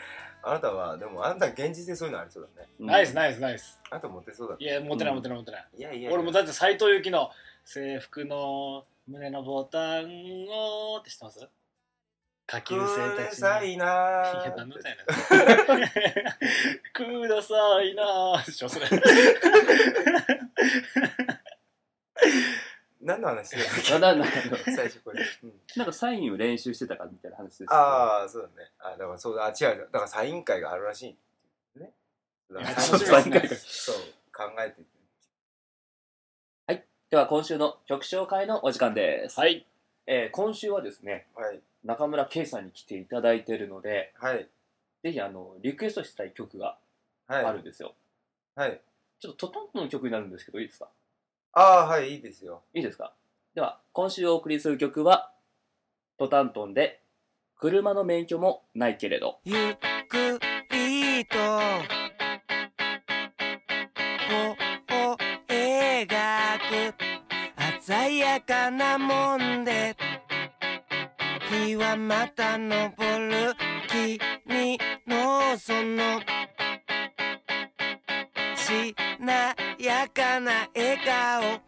[0.42, 2.68] あなたはでもあなた現実でそういうのありそうだね。
[2.78, 5.66] なナイスナイスナイスあなたモテそうだねいや持てない持てない持てない。
[5.76, 7.30] いやいや俺もだって斎藤由貴の
[7.64, 11.48] 制服の胸のボタンをって知ってます？
[12.46, 12.80] 下級生
[13.16, 13.37] たちに。
[13.37, 15.06] くださいなーいや何の歌やねん
[16.92, 18.87] くだ さいなーでしょそれ
[23.09, 23.57] 何の話？
[23.57, 25.61] してなななたっけ最初これ、うん。
[25.77, 28.71] なんかサインを練習してたかみたいな話ですああそうだね。
[28.79, 29.47] あだからそうだ。
[29.47, 29.79] あ違う。
[29.79, 31.16] だからサイン会があるらし
[31.75, 31.92] いね。
[32.51, 33.97] だかサイン会そう
[34.33, 34.83] 考えて
[37.11, 39.66] では今週の曲紹介のお時間です、はい。
[40.07, 41.62] えー今週はですねはい。
[41.83, 44.47] 中村圭さんに来ていただいているのではい。
[45.03, 46.77] ぜひあのリクエストしたい曲が
[47.27, 47.44] はい。
[47.47, 47.94] あるんですよ、
[48.55, 48.79] はい。
[49.21, 50.90] ちょっとトトントンの曲になるんですけどいいですか？
[51.52, 52.62] ああはいいいですよ。
[52.74, 53.14] いいですか？
[53.54, 55.32] では今週お送りする曲は
[56.18, 57.02] トタントンで
[57.56, 59.40] 車の免許もないけれど。
[59.44, 59.76] ゆっ
[60.08, 60.38] く
[60.70, 61.37] りと
[64.98, 65.16] こ
[65.48, 66.06] う描
[66.90, 66.94] く。
[67.80, 69.96] 鮮やかなもんで
[71.50, 72.61] 日はまた昇
[73.18, 73.54] る。
[73.88, 76.20] 君のその
[78.54, 81.61] しなやかな笑顔。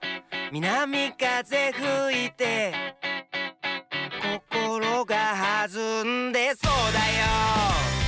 [0.51, 2.73] 南風吹いて。
[4.51, 5.17] 心が
[5.71, 8.00] 弾んでそうだよ。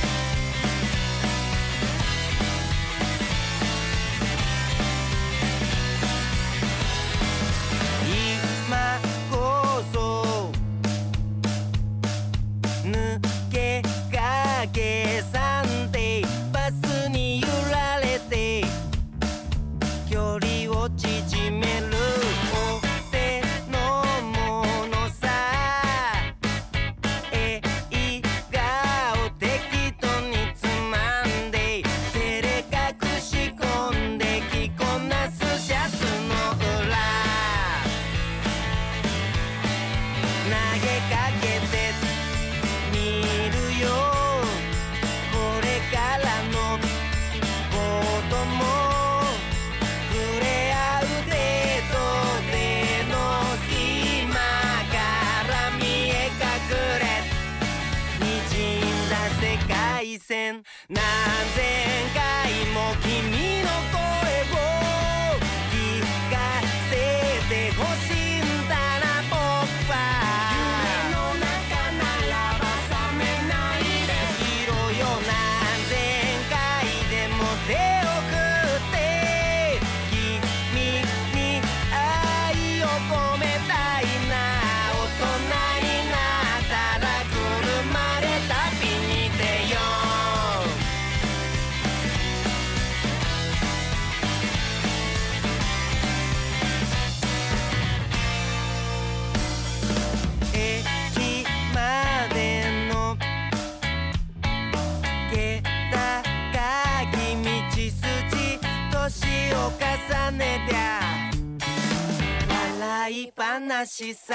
[114.13, 114.35] 話さ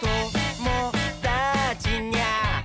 [0.00, 2.64] 友達にゃ。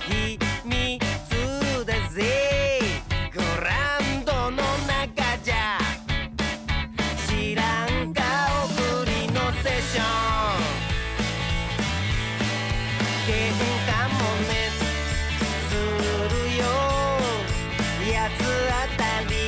[0.00, 2.80] 秘密だぜ。
[3.30, 4.56] グランドの
[4.86, 5.78] 中じゃ。
[7.28, 8.24] 知らん顔
[8.68, 10.04] ぶりのセッション。
[13.26, 13.30] 喧
[13.86, 14.16] 嘩も
[14.48, 14.50] ね
[15.68, 15.70] す
[16.32, 16.64] るよ。
[18.14, 18.40] 八つ
[18.96, 19.47] 当たり。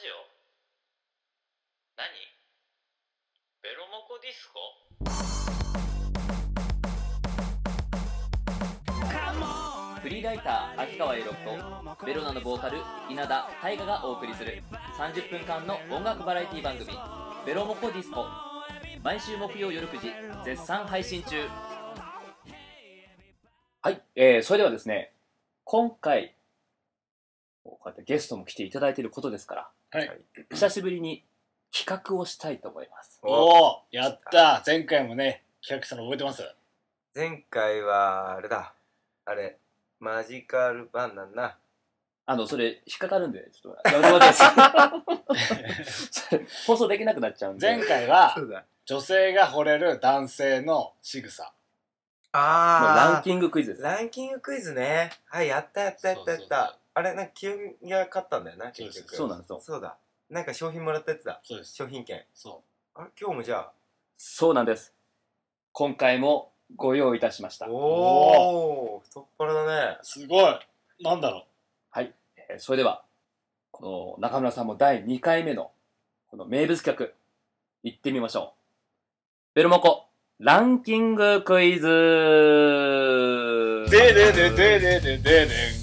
[0.00, 0.16] ジオ？
[2.00, 2.08] 何？
[3.62, 4.56] ベロモコディスコ？
[10.00, 12.78] フリーライター秋川栄六とベロナのボーカル
[13.10, 14.62] 稲田大我がお送りする
[14.96, 16.90] 30分間の音楽バラエティ番組
[17.44, 18.24] 「ベロモコディスコ」
[19.04, 20.10] 毎週木曜夜9時
[20.46, 21.46] 絶賛配信中。
[23.82, 25.12] はい、えー、それではですね
[25.64, 26.34] 今回
[27.62, 30.20] こうやってゲストも来ていただいていることですからはい。
[30.52, 31.24] 久しぶりに
[31.76, 33.18] 企画をしたいと思います。
[33.22, 36.44] おおやった前回もね、企画したの覚えてます？
[37.12, 38.72] 前回はあれだ。
[39.24, 39.58] あれ
[39.98, 41.56] マジカルバナナ
[42.26, 44.44] あのそれ引っかかるんでちょっとやめてもらって。
[45.56, 47.66] いいですかそれ放送できなくなっちゃうんで。
[47.66, 48.64] 前回はそうだ。
[48.86, 51.42] 女性が惚れる男性の仕草。
[51.42, 51.52] もう
[52.32, 53.82] あランキングクイズです。
[53.82, 55.10] ランキングクイズね。
[55.26, 56.48] はいやったやったやったやっそうそうそう。
[56.48, 59.14] たあれなんか清美が勝ったんだよな結局。
[59.14, 59.60] そうなんですよ。
[59.60, 59.96] そうだ。
[60.28, 61.40] なんか商品もらったやつだ。
[61.44, 61.74] そうです。
[61.74, 62.24] 商品券。
[62.34, 62.62] そ
[62.94, 63.70] あれ今日もじゃ
[64.16, 64.92] そうなんです。
[65.72, 67.66] 今回もご用意いたしました。
[67.66, 69.98] あおお太っ腹だね。
[70.00, 70.04] う。
[70.04, 70.58] すごい。
[71.02, 71.46] なんだろ
[71.90, 73.02] はい、えーそれでは
[73.70, 75.70] この中村さんも第2回目の
[76.30, 77.12] この名物企画
[77.82, 79.54] 行ってみましょう。
[79.54, 80.06] ベルモコ
[80.38, 81.86] ランキングクイズ。
[81.86, 81.90] う。
[83.90, 85.76] でででででででで。
[85.76, 85.79] ん。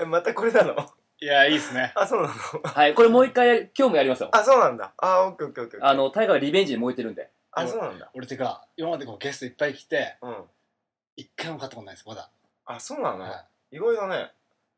[0.00, 0.74] えまたこれなの？
[1.20, 1.92] いや、いいっすね。
[1.94, 2.34] あそうなの？
[2.62, 4.30] はいこれもう一回今日もやりますよ。
[4.32, 4.92] あそうなんだ。
[4.96, 7.30] あオッケーオッケーオッケーあのタイガーがリベンジに燃えてるんで。
[7.52, 8.10] あそうなんだ。
[8.14, 10.36] 俺てか、今までこうゲストいっぱい来て、うん。
[11.16, 12.30] 一回も勝ったことないです、まだ。
[12.64, 13.20] あそうなの？
[13.20, 13.76] はい。
[13.76, 14.30] 意外だね。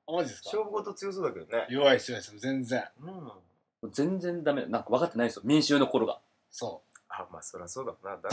[0.08, 0.56] あ、マジですか？
[0.56, 1.66] 勝負事強そうだけどね。
[1.68, 2.85] 弱いです、全然。
[3.82, 3.90] うん。
[3.92, 5.42] 全然ダメなんか分かってないですよ。
[5.44, 6.18] 民衆の頃が。
[6.50, 8.16] そあまあそりゃそうだな。
[8.16, 8.30] だ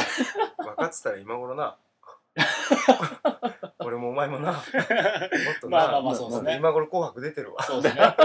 [0.58, 1.76] 分かってたら今頃な
[3.80, 4.52] 俺もお前もな。
[4.52, 5.62] もっう。
[5.62, 5.78] とな。
[5.78, 6.56] まあまあまあ、そうですね。
[6.58, 7.64] 今頃紅白出てるわ。
[7.64, 8.02] そうですね。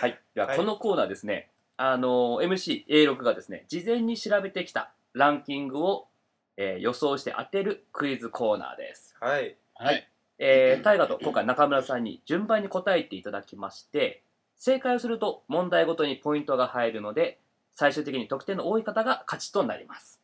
[0.00, 0.20] はい。
[0.34, 0.56] でははい。
[0.56, 1.50] このコーナーですね。
[1.76, 6.08] あの MCA6 がですね事前に調べてきたランキングを、
[6.56, 9.16] えー予想して当てるクイズコーナーです。
[9.20, 9.56] はい。
[9.74, 10.08] はい。
[10.38, 14.22] えー、大河と今回中村さんに順番に答えていただきまして
[14.56, 17.40] 正解をすると問題ごとにポイントが入るので
[17.74, 20.20] 最終的に得点の多い方が勝ちとなります。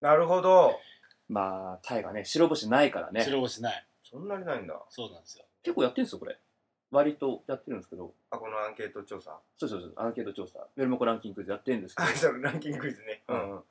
[0.00, 0.78] なるほど
[1.28, 3.22] まあ大河ね白星ないからね。
[3.22, 3.86] 白星ない。
[4.02, 4.80] そんなにないんだ。
[4.90, 5.44] そうなんですよ。
[5.62, 6.38] 結構やってるんですよこれ。
[6.90, 8.12] 割とやってるんですけど。
[8.30, 9.38] あこのアンケート調査？
[9.56, 10.58] そうそうそうアンケート調査。
[10.76, 13.22] ベルモコランキングクイズやってるんですけ あどそれランキングクイズね。
[13.28, 13.64] ううんんうん。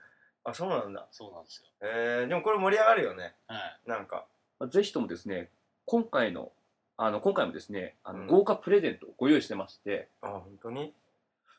[0.45, 1.07] あそうなんだ。
[1.11, 1.67] そうなんですよ。
[1.81, 3.35] えー、でもこれ盛り上がるよね。
[3.47, 3.89] はい。
[3.89, 4.25] なんか。
[4.59, 5.49] まあぜひともですね
[5.85, 6.51] 今回の
[6.97, 8.27] あの今回もですねあうん。
[8.27, 10.93] の豪華プレゼントをご用意してまして、あ本当に？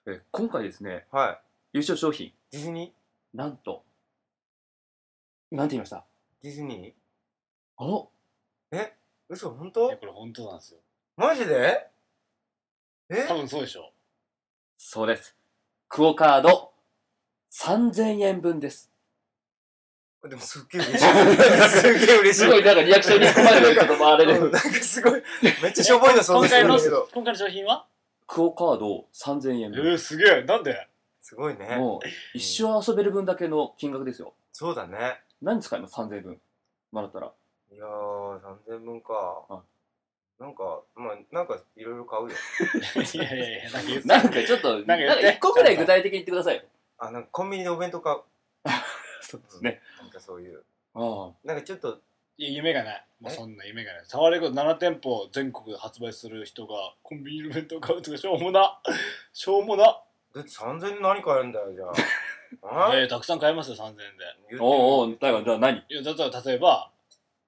[0.07, 1.41] え今回ですねはい。
[1.75, 2.33] 優勝商品。
[2.51, 2.93] ディズニ
[3.33, 3.83] なんと
[5.55, 5.97] なんて言いました？
[5.97, 6.01] ー
[6.43, 6.93] ディズニ
[7.79, 8.07] おー
[8.73, 8.93] え？
[9.29, 10.81] 嘘本い当や、これ本当なんですよ。
[11.17, 11.91] マジで？
[13.09, 13.25] え？
[13.29, 13.93] 多分そうでしょ。
[14.77, 15.37] そうです。
[15.89, 16.73] クオカード。
[17.53, 18.91] 3000円分です。
[20.29, 22.35] でもすっげえ嬉しいすげえ嬉しい。
[22.35, 25.23] すごいなんかリアクションに含まれることもあれでうんなんかすごい。
[25.63, 27.87] めっちゃしょぼいの想像して今回のるんだけど、今回の商品は？
[28.27, 29.07] クオカード。
[29.13, 29.87] 3000円分。
[29.87, 30.43] えー、すげえ。
[30.43, 30.89] なんで？
[31.21, 31.77] すごいね。
[31.77, 34.35] もう一生遊べる分だけの金額ですよ。
[34.53, 36.41] そうだね何使います ?3000 円分。
[36.93, 37.33] もらったら。
[37.73, 39.63] いやー3000分かは
[40.39, 42.29] なんかまあなんかいろいろ買うよ
[43.15, 46.63] いやいやいや、なんか言ってなんたかちょっと、なんか言ってなんか一個ぐらい具体的に言ってくださいよ。
[46.99, 48.21] あなんかコンビニでお弁当買う
[49.23, 49.81] そうですね。
[50.01, 52.01] なんかそういうあなんかちょっと
[52.37, 53.07] いや夢がない。
[53.21, 54.05] もうえそんな夢がない。
[54.09, 58.81] タワーレコード7店舗全国で発売する人がコンビニの弁当買うとかしょうもな。
[59.33, 59.85] しょうもな。
[60.35, 61.93] だって3000円で何買えるんだよじゃあ
[62.63, 62.93] あ？
[62.95, 64.03] えー、たくさん買えますよ、3000円で。
[64.59, 64.63] あ。
[64.63, 65.79] おうおう、だからじゃあ何？
[65.79, 66.91] いや、だったら例えば、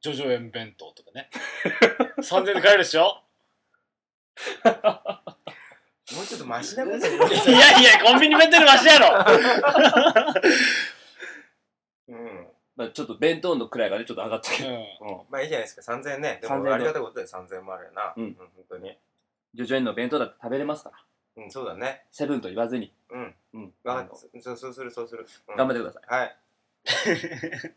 [0.01, 1.31] ジョジョ園弁当とかね。
[2.23, 3.23] 3000円で買えるでしょ？
[6.15, 7.19] もうちょっとマシなこと言う い
[7.53, 9.09] やいや、コンビニ弁当よりマシやろ
[12.09, 14.69] うんまあちょっと弁当の位がね、ちょっと上がったけど。
[14.69, 14.75] うん。
[14.75, 14.85] うん。
[15.31, 18.97] まあいいじゃないですか3000円ねで3000もありがたいことで3000円もあるよなうん本当に
[19.55, 20.97] ジョジョ園の弁当だって食べれますから。
[21.37, 21.51] うん。
[21.51, 22.05] そうだね。
[22.11, 22.93] セブンと言わずに。
[23.11, 23.35] うん。
[23.55, 23.73] うん。
[23.85, 25.27] そうそうするそうする。
[25.49, 25.57] うん。
[25.57, 26.21] 頑張ってください。
[26.21, 26.37] はい。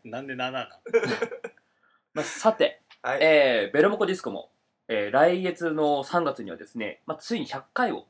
[0.08, 0.66] なんで7なの？
[2.14, 3.18] まあ、さて、はい。
[3.22, 4.50] えーベロモコディスコも、
[4.88, 8.06] えー来月の3月にはですね、まあ、ついに100回を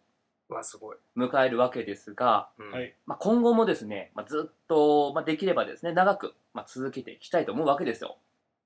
[0.49, 0.97] うわすごい。
[1.17, 2.71] 迎えるわけですが、うん。
[2.73, 2.95] はい。
[3.07, 8.19] まあ、今後もですね、まあ、ずっと、まあ、できればですね長く、まあ、続けていきたいと思うわけですよ、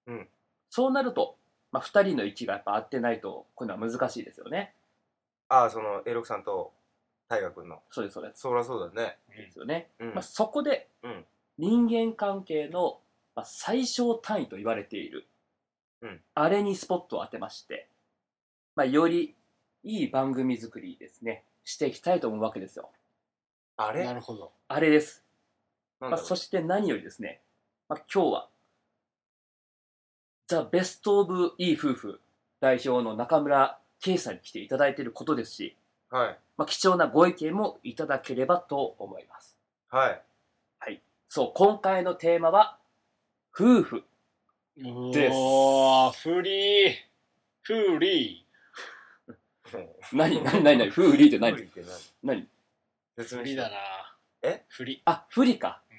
[0.07, 0.29] うん。
[0.71, 1.37] そうなると、
[1.73, 4.75] まあ、2人の位置がやっぱ合ってないとこういうのは難しいですよね
[5.49, 6.73] ああその A6 さんと
[7.29, 7.83] 大河君の。
[7.91, 8.41] そうですそうです。
[8.41, 9.19] そりゃそうだね。
[9.29, 10.15] ですよね、うん。
[10.15, 11.25] まあ、そこでうん。
[11.57, 13.01] 人間関係の、
[13.37, 15.27] まあ、最小単位と言われている
[16.03, 16.21] うん。
[16.35, 17.89] あれにスポットを当てまして、
[18.77, 19.35] まあ、より
[19.85, 22.91] いい番組作りですね、していきたいと思うわけですよ。
[23.77, 24.05] あれ？
[24.05, 24.53] なるほど。
[24.69, 25.23] あれです。
[26.01, 27.41] まあ、なんだろうそして何よりですね、
[27.89, 28.49] まあ、今日は、
[30.47, 32.21] ザ・ベスト・オブ・いい夫婦
[32.61, 35.77] 代表の中村圭さんに来ていただいていることですし、
[36.11, 36.39] はい。
[36.59, 39.57] まあ、貴重なご意見もいただければと思います。
[39.89, 40.23] はい。
[41.35, 42.79] そう、今回のテーマは、
[43.53, 44.05] 夫婦。
[44.77, 46.95] ですおー、フリー。
[47.65, 48.47] フリ
[50.13, 51.53] 何何何何夫婦リーって何？
[51.53, 51.83] 無理って
[52.23, 52.43] 何？
[52.43, 52.47] ー。
[53.17, 53.77] 説明してフリだな。
[54.43, 54.65] え？
[54.69, 55.03] フリ。
[55.07, 55.83] あ、不利か。
[55.91, 55.97] うん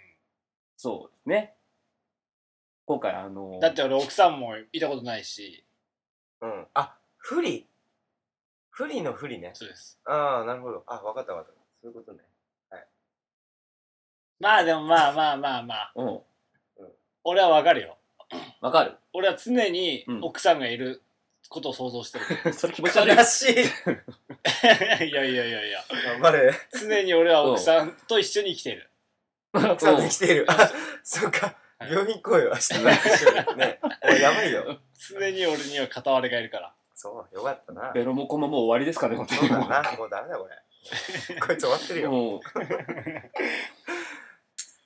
[0.78, 1.56] そうですね。
[2.86, 5.66] 今回あのだって俺奥さんもいたことないし、
[6.40, 6.68] うん。
[6.76, 7.68] あ、不利
[8.76, 9.52] 不利の不利ね。
[9.54, 9.98] そうです。
[10.04, 10.84] ああ、なるほど。
[10.86, 11.62] あ、わかったわかった。
[11.82, 12.20] そういうことね。
[14.38, 16.20] まあでもまあまあまあまあ、うん。
[17.24, 17.98] 俺はわかるよ。
[18.60, 21.02] わかる俺は常にうん奥さんがいる
[21.48, 22.52] ことを想像してる。
[22.54, 23.16] それ気持ち悪い。
[23.16, 23.54] 悲しい。
[23.56, 23.58] い
[24.68, 25.84] やいやいやいや。
[26.08, 26.54] 頑張れ。
[26.78, 28.90] 常に俺は奥さんと一緒に生きてる。
[29.54, 30.46] 奥さんで来ている。
[30.50, 30.70] あ、
[31.02, 31.46] そっか。
[31.46, 32.84] はい病院行こうよ、明日
[33.58, 33.80] ね。
[34.22, 34.80] やばいよ。
[34.94, 36.74] 常に俺には片割れがいるから。
[36.96, 37.92] そう、よかったな。
[37.94, 39.50] ベロモコももう終わりですかね、本当そうに。
[39.50, 39.92] だな。
[39.98, 40.56] もうダメだ、これ。
[41.46, 42.12] こいつ終わってるよ。
[42.12, 42.40] もう。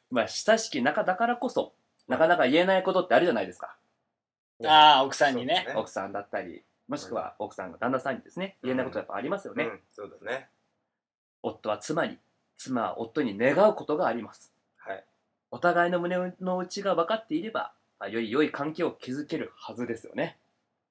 [0.13, 1.75] まあ、親しき仲だからこそ、
[2.07, 3.77] なかなか言えないことってあるじゃないですか。
[4.65, 5.71] ああ、奥さんにね。
[5.75, 9.65] 奥さんだったり、もしくは奥さんが旦那さんにですね、言えないことやっぱありますよね。
[9.65, 10.49] うん、そうだね。
[11.43, 12.17] 夫は妻に、
[12.57, 14.51] 妻は夫に願うことがあります。
[14.77, 15.05] はい。
[15.51, 20.39] お互いの胸の内が分かっていれば、まあより良い関係を築けるはずですよね。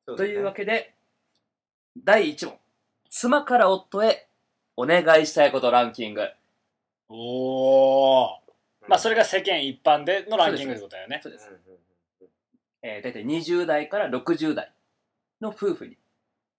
[0.06, 0.94] とそうだねいうわけで、
[2.04, 2.58] 第1問。
[3.10, 4.28] 妻から夫へ
[4.76, 6.28] お願いしたいことランキング。
[7.08, 8.28] おお。
[8.82, 11.20] うんまあそれが世間一般でのランキングってことだよね。
[11.22, 11.50] そうです。
[12.80, 14.72] えー、大体20代から60代
[15.42, 15.98] の夫婦に、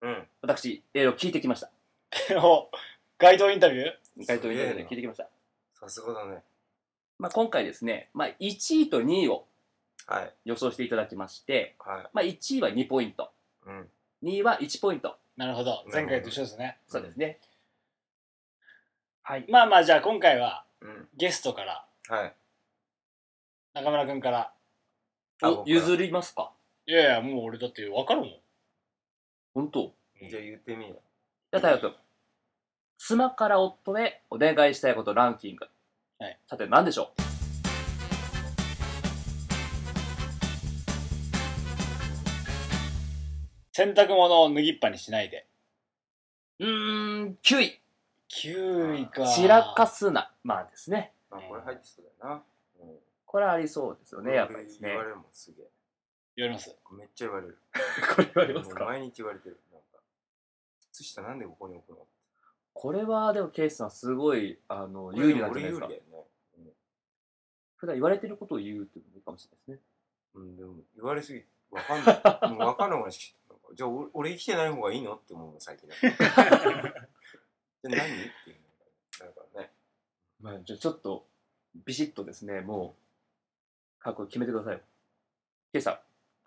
[0.02, 0.10] うん。
[0.10, 0.28] うん。
[0.42, 1.70] 私、いろいろ聞いてきました。
[2.40, 2.70] お
[3.18, 4.26] 街頭インタビュー？
[4.26, 5.28] 回答インタビューで聞いてきました。
[5.74, 6.42] さすがだね。
[7.18, 9.46] まあ、今回ですね、まあ、1位と2位を
[10.06, 10.34] はい。
[10.44, 12.10] 予想していただきまして、はい。
[12.12, 13.32] まあ、1位は2ポイント、
[13.66, 13.90] うん。
[14.22, 15.18] 2位は1ポイント。
[15.40, 15.86] なるほど。
[15.90, 16.76] 前回と一緒ですね。
[16.86, 17.38] そうですね。
[19.22, 19.46] はい。
[19.48, 21.08] まあまあじゃあ今回はうん。
[21.16, 22.34] ゲストから、はい。
[23.72, 24.52] 中村くんから。
[25.42, 26.52] おあ譲りますか？
[26.84, 28.30] いやいや、もう俺だって分かるもん。
[29.54, 29.94] 本当？
[30.22, 30.96] じゃあ言ってみよ
[31.50, 31.96] じゃあ、太陽君。
[32.98, 35.66] 妻から夫へお願いしたいことランキング。
[36.18, 36.38] はい。
[36.46, 37.14] さて、何でしょ
[43.80, 45.46] 洗濯物を脱ぎっぱにしないで。
[46.58, 47.80] ううーん、9位。
[48.28, 49.26] 9位か。
[49.26, 50.30] 散らかすな。
[50.44, 51.14] まあですね。
[51.30, 51.36] う。
[51.36, 52.42] あ、これ入ってそうだよな。
[52.82, 52.98] うん。
[53.24, 54.98] これはありそうですよね、やっぱりですね言。
[54.98, 55.66] われるもん、すげえ。
[56.36, 56.76] 言われます？
[56.92, 57.58] めっちゃ言われる。
[58.14, 58.80] これ言われますか？
[58.80, 59.58] もう毎日言われてる。
[59.72, 59.98] なんか。
[60.92, 62.06] 靴下なんでここに置くの？
[62.74, 66.24] これはでもケイスさんすごいあの有利なんじゃないですか俺有利だよ
[66.66, 66.72] ね。
[67.76, 69.90] 普段言われてることを言うっていうのもいいかもしれないですね
[70.34, 72.20] うん、うん、でも言われすぎて、わかんない。
[72.52, 73.39] もうわかんないもんしなんか
[73.74, 75.14] じゃあ俺俺生きてない方がいいの？
[75.14, 75.88] って思うの、最近。
[77.82, 77.94] 何？
[77.94, 78.04] っ
[78.44, 78.56] ていう
[79.20, 79.70] のなんかね。
[80.40, 81.26] まあじゃあちょっと
[81.84, 82.96] ビシッとですねも
[84.00, 84.80] う覚悟決めてくださいよ
[85.72, 85.98] ケイさん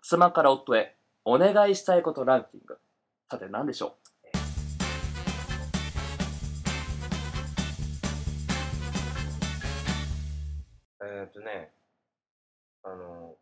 [0.02, 2.78] 妻から夫へお願いしたいことランキング
[3.30, 3.96] さて何でしょ
[11.00, 11.70] えーっとね、
[12.82, 13.36] あの、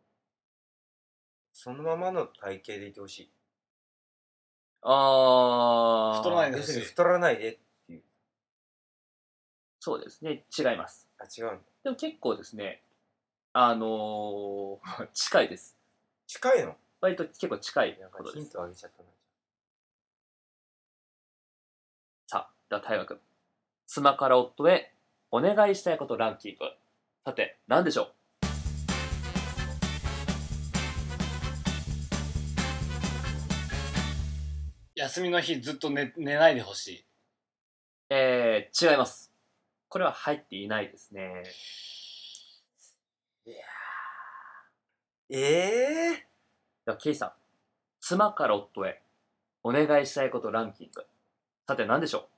[1.53, 3.31] そのままの体型でいてほしい。
[4.83, 7.57] うあー太らないで要するに太らないでっ
[7.87, 8.01] ていう。
[9.79, 11.59] そうですね違いますあ、違うんだ。
[11.83, 12.81] でも結構ですね
[13.53, 15.77] あのー 近いです
[16.27, 16.75] 近いの？
[17.01, 19.09] 割と結構近いなんかことですヒントあげちゃったな。
[22.27, 23.19] さあ、では大河君。
[23.87, 24.93] 妻から夫へ
[25.31, 26.65] お願いしたいことランキング。
[27.25, 28.13] さて、何でしょう？
[35.03, 37.05] 休みの日ずっと寝寝ないでほしい。
[38.09, 39.33] えー、違います。
[39.89, 41.43] これは入っていないですね。
[43.45, 43.51] え
[45.29, 46.27] え
[46.85, 47.31] では、ケイさん。
[47.99, 49.01] 妻から夫へ
[49.61, 51.05] お願いしたいことランキング。
[51.67, 52.29] さて、何でしょ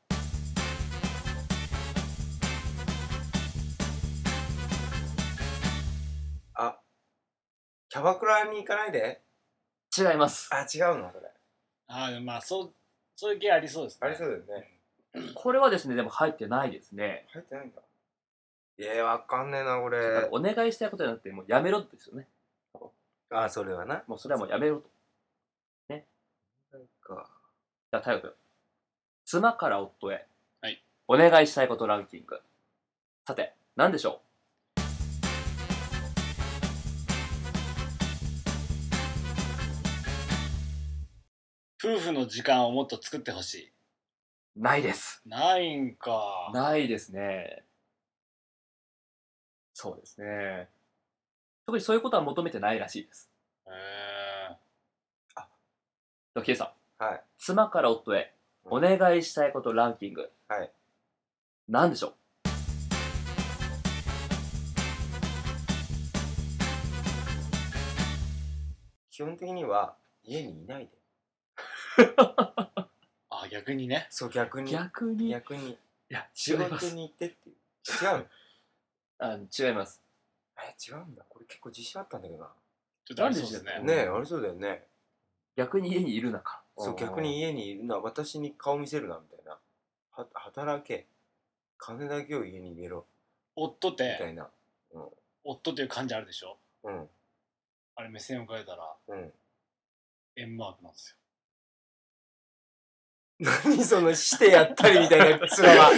[6.56, 6.80] あ、
[7.90, 9.22] キャバクラに行かないで
[10.00, 10.50] う違います。
[10.52, 11.12] あ、違うの？
[11.14, 11.35] それ。
[11.88, 12.74] ああ、まあそう、
[13.16, 14.08] そういう系ありそうですね。
[14.08, 15.34] ありそうだよね。
[15.34, 17.26] これはですね、でも入ってないですね。
[17.32, 17.82] 入ってないんだ。
[18.78, 20.30] ええわかんねえな、こだかられ。
[20.32, 22.28] お願いしたいことじゃなくて、もうやめろですよね。
[23.30, 24.04] あ、それはな。
[24.08, 24.90] もうそれはもうやめろと。
[27.06, 27.30] か。
[27.92, 28.34] じゃあ、太陽君。
[29.26, 30.26] 妻から夫へ。
[30.62, 30.84] はい。
[31.08, 32.42] お願いしたいことランキング。
[33.26, 34.22] さて、何でしょ
[41.86, 43.72] 夫婦の時間をもっと作ってほし
[44.58, 45.22] うないです。
[45.24, 45.30] い。
[45.30, 46.50] ないんか。
[46.52, 47.64] ないですね。
[49.76, 50.68] そうですね。
[51.68, 53.30] 特にそういうことは求めてないらしいです。
[53.68, 54.56] へえ
[56.34, 57.04] では、ケイさん。
[57.04, 57.22] はい。
[57.38, 58.34] 妻から夫へ。
[58.64, 60.32] お願いしたいことランキング。
[60.48, 60.72] はい。
[61.70, 62.16] 何でしょう？
[69.12, 71.05] 基本的には家にいないで。
[73.30, 74.08] あ、逆にね。
[74.10, 74.72] そう、逆に。
[74.72, 75.28] 逆に。
[75.28, 75.78] い逆に。
[76.10, 76.90] や、仕違います。
[76.90, 77.56] 事に行ってっていう。
[78.04, 78.26] 違うの？
[79.20, 80.02] あ違います。
[80.58, 81.24] え、違うんだ。
[81.30, 82.50] これ結構自信あったんだけどな。
[83.06, 83.80] ちょっとありそうですね。
[83.84, 84.88] ねえ、ありそうだよね。
[85.56, 86.62] 逆に家にいるなか。
[86.78, 87.98] そう、逆に家にいるな。
[87.98, 89.58] 私に顔見せるな、みたいな。
[90.12, 91.08] は働け。
[91.78, 93.06] 金だけを家に入れろ。
[93.56, 94.50] 夫っみたいて、な。
[95.44, 96.58] 夫っていう漢字あるでしょ？
[96.84, 97.10] うん。
[97.96, 99.34] あれ目線を変えたら、うん。
[100.36, 101.18] 円マークなんですよ。
[103.40, 105.92] 何そのしてやったりみたいな面は。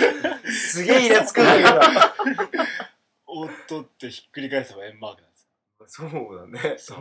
[0.49, 2.33] すげえイラつくんだけ
[3.25, 5.49] 夫ってひっくり返せば円マークなんですよ。
[5.79, 5.87] ど。
[5.87, 6.77] そうだね。
[6.79, 6.97] そう。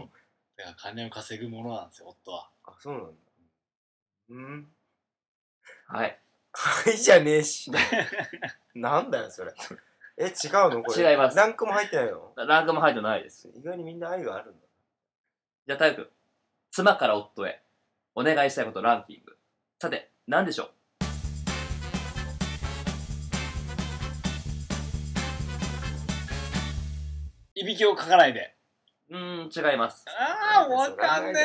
[0.57, 2.51] だから金を稼ぐものなんですよ、夫は。
[2.65, 3.13] あ、そうなんだ。
[4.29, 4.73] うん。
[5.89, 6.19] はい。
[6.53, 7.71] はいじゃねえし。
[8.75, 9.55] なんだよ、それ。
[10.19, 10.33] え、違う
[10.73, 10.83] の？
[10.83, 11.11] これ。
[11.13, 12.33] 違いますランクも入ってないの？
[12.37, 13.49] ランクも入ってないです。
[13.55, 14.67] 意外にみんな愛があるんだ。
[15.67, 16.11] じゃあ、太陽君。
[16.71, 17.63] 妻から夫へ。
[18.15, 19.37] お願いしたいことランキング。
[19.79, 20.71] さて、何でしょう？
[27.55, 28.57] いびきをかかないで。
[29.09, 30.05] うーん、違います。
[30.09, 31.41] ああ、わかんね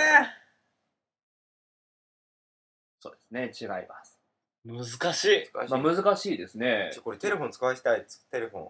[3.00, 4.20] そうですね、違います。
[4.68, 4.70] え。
[4.72, 5.50] 難しい。
[5.54, 7.02] 難しいまあ、難しいですねちょ。
[7.04, 8.06] これテレフォン使わせたい。
[8.32, 8.64] テレフォン。
[8.64, 8.70] い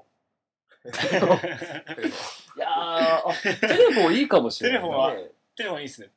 [2.58, 4.80] やー、あ、テレフォンいいかもしれない。
[4.80, 6.10] テレフォンはねテレフォンいいっすね。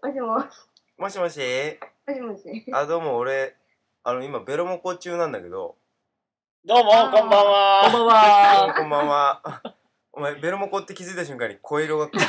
[0.00, 0.44] もしもし。
[0.96, 1.40] もしもし？
[2.06, 2.64] もしもし。
[2.72, 3.56] あ、どうも俺、
[4.04, 5.74] あの、今、ベロモコ中なんだけど、
[6.64, 7.90] どうも、こんばんこんは。
[7.92, 8.72] ばんは。
[8.78, 9.42] こんばんは。
[10.12, 12.28] お前、ベロモコって気づいた瞬間に声色が、声色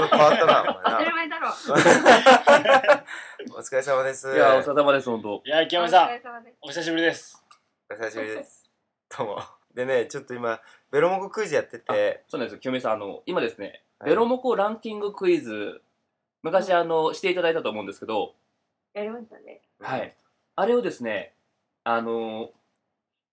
[0.00, 1.14] が変わったな、お当たり前な。
[1.14, 1.48] 前だろ。
[3.56, 4.30] お疲れ様です。
[4.34, 5.40] いや、お疲れ様です、本当。
[5.44, 6.56] いや、池お上さん、疲れ様です。
[6.60, 7.42] お久しぶりです。
[7.90, 8.70] お久しぶりです。
[9.16, 9.40] どうも。
[9.72, 12.92] でね、ちょっと今、ベロモコクイズやってて、そうなんですよ、清美さん。
[12.92, 15.80] あの、今ですね、はいベロモコランキングクイズ、
[16.42, 18.34] 昔、あの、していただいたと思うんですけど、
[18.94, 19.60] やりましたね。
[19.80, 20.16] はい。
[20.56, 21.34] あれをですね、
[21.84, 22.50] あの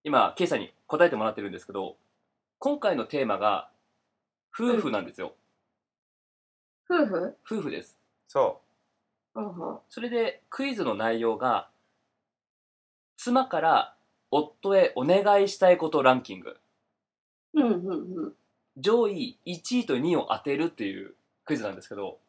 [0.04, 1.98] 今、ケイさんに答えてもらってるんですけど、
[2.60, 3.70] 今回のテーマが、
[4.58, 5.34] 夫婦なんですよ。
[6.90, 7.38] 夫婦？
[7.44, 7.98] 夫婦です。
[8.28, 8.62] そ
[9.34, 9.80] うんうん。
[9.90, 11.70] それで、クイズの内容が、
[13.18, 13.96] 妻から
[14.32, 16.58] 夫へお願いしたいことランキング。
[17.54, 18.34] うんうんうん。
[18.78, 22.20] 上位1位と2位を当てるっていうクイズなんですけど、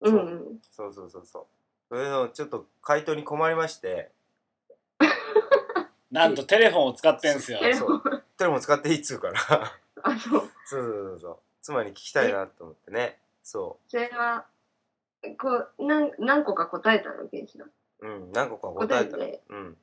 [0.00, 0.60] うん。
[0.70, 1.46] そうそうそうそう。
[1.88, 4.12] それの、ちょっと回答に困りまして、
[6.10, 7.58] なんとテレフォンを使ってんすよ。
[7.62, 8.02] えそう。
[8.36, 9.40] テレフォン使っていいっつうから。
[10.02, 10.50] あ、そう。
[10.64, 11.38] そうそうそう。
[11.62, 13.18] 妻に聞きたいなと思ってね。
[13.42, 14.46] そそれは、
[15.38, 17.66] こう、なん何個か答えたの、ケンシの。
[17.66, 17.72] う。
[18.00, 19.76] うん、何個か答えたうん。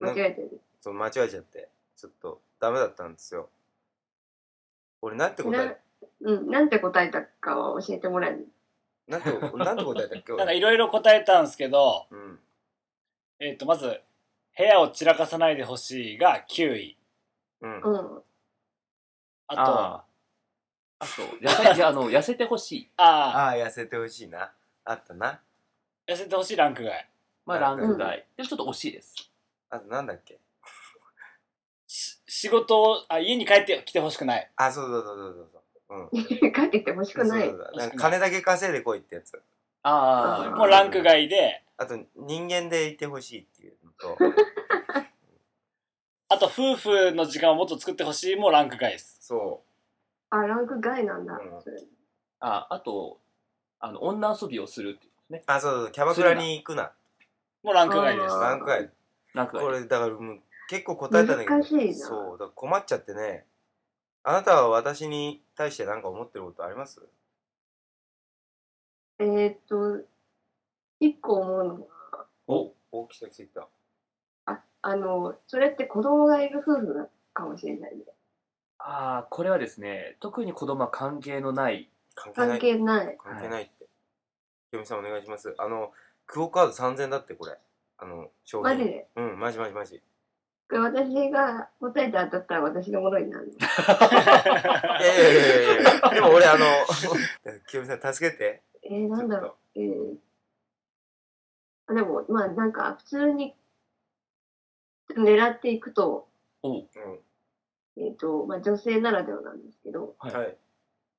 [0.00, 0.60] 間違えてる。
[0.80, 1.68] そう、間違えちゃって。
[1.96, 3.48] ちょっと、ダメだったんですよ。
[5.02, 5.66] 俺、なんて答え
[6.22, 8.48] な、うん、なんて答えたかは教えてもらえる？
[9.08, 10.38] なんて、なんて答えたっけ俺？
[10.38, 12.38] なんかいろいろ答えたんですけど、うん。
[13.38, 14.00] えっ、と、まず、
[14.56, 16.96] 部屋を散らかさないでほしいが9位。
[17.60, 17.80] うん。
[17.80, 18.22] うん。
[19.48, 22.90] あと、あーあと、痩せ あの痩せてほしい。
[22.96, 24.52] ああ、ああ、痩せてほしいな。
[24.84, 25.40] あったな。
[26.06, 27.08] 痩せてほしいランク外。
[27.44, 28.26] まあ、ランク外。
[28.36, 29.14] でちょっと惜しいです。
[29.70, 30.40] あと、なんだっけ？
[31.86, 34.50] し仕事を、あ、家に帰ってきてほしくない。
[34.56, 35.62] あ、そうそうそうそうそう。
[35.88, 36.10] うん。
[36.52, 37.48] 帰ってきてほしくない。
[37.48, 39.40] そうそうそうなんか金だけ稼いでこいってやつ。
[39.82, 44.18] ああ、もうランク外で、あと、人間でいてほしいっていうのと、
[46.28, 49.18] あと夫婦の時間をもっと作ってほしいもランク外です。
[49.20, 49.62] そ
[50.30, 51.62] あ、ランク外なんだうん。
[51.62, 51.76] それ
[52.40, 53.20] ああと、
[53.78, 55.38] あの、女遊びをするってね。
[55.40, 55.42] う。
[55.46, 56.92] あ、そうそう、キャバクラに行くな。
[57.62, 58.34] もうランク外です。
[58.34, 58.90] ランク外。
[59.34, 59.64] ランク外。
[59.64, 63.44] これ、だからもう、結構答えたんだけど、難しいなそう、だ困っちゃってね。
[64.28, 67.00] あなたは私に対して何か思ってることあります？
[69.20, 70.04] えーっと、
[70.98, 73.68] 一個思うのは、おお、来た来た来た。
[74.82, 78.02] あの、それって子供がいる夫婦かもしれないね。
[78.78, 83.06] ああ、これはですね、特に子供は関係のない、関関係ない。
[83.06, 83.16] 係ない。
[83.18, 83.86] 関係ないって。
[84.72, 85.54] 清美さんお願いします。
[85.56, 85.92] あの、
[86.26, 87.56] クオカード3000だってこれ。
[87.98, 88.64] あの、商品。
[88.64, 89.08] マジで？
[89.14, 90.02] うん、マジマジマジ。
[90.68, 93.52] これ私が答えて当たったら私のものにな るの。
[93.52, 93.56] い
[95.04, 96.66] やいやいやいやでも俺あの、
[97.70, 98.62] 清美さん助けて。
[98.82, 99.80] えー、なんだろう。
[99.80, 100.16] えー、
[101.86, 103.54] あでも、まあなんか普通に
[105.10, 106.28] 狙っていくと、
[106.62, 106.88] おう
[107.96, 108.04] うん。
[108.04, 110.56] えっ、と、まあ女性ならではなんですけど、はいはい。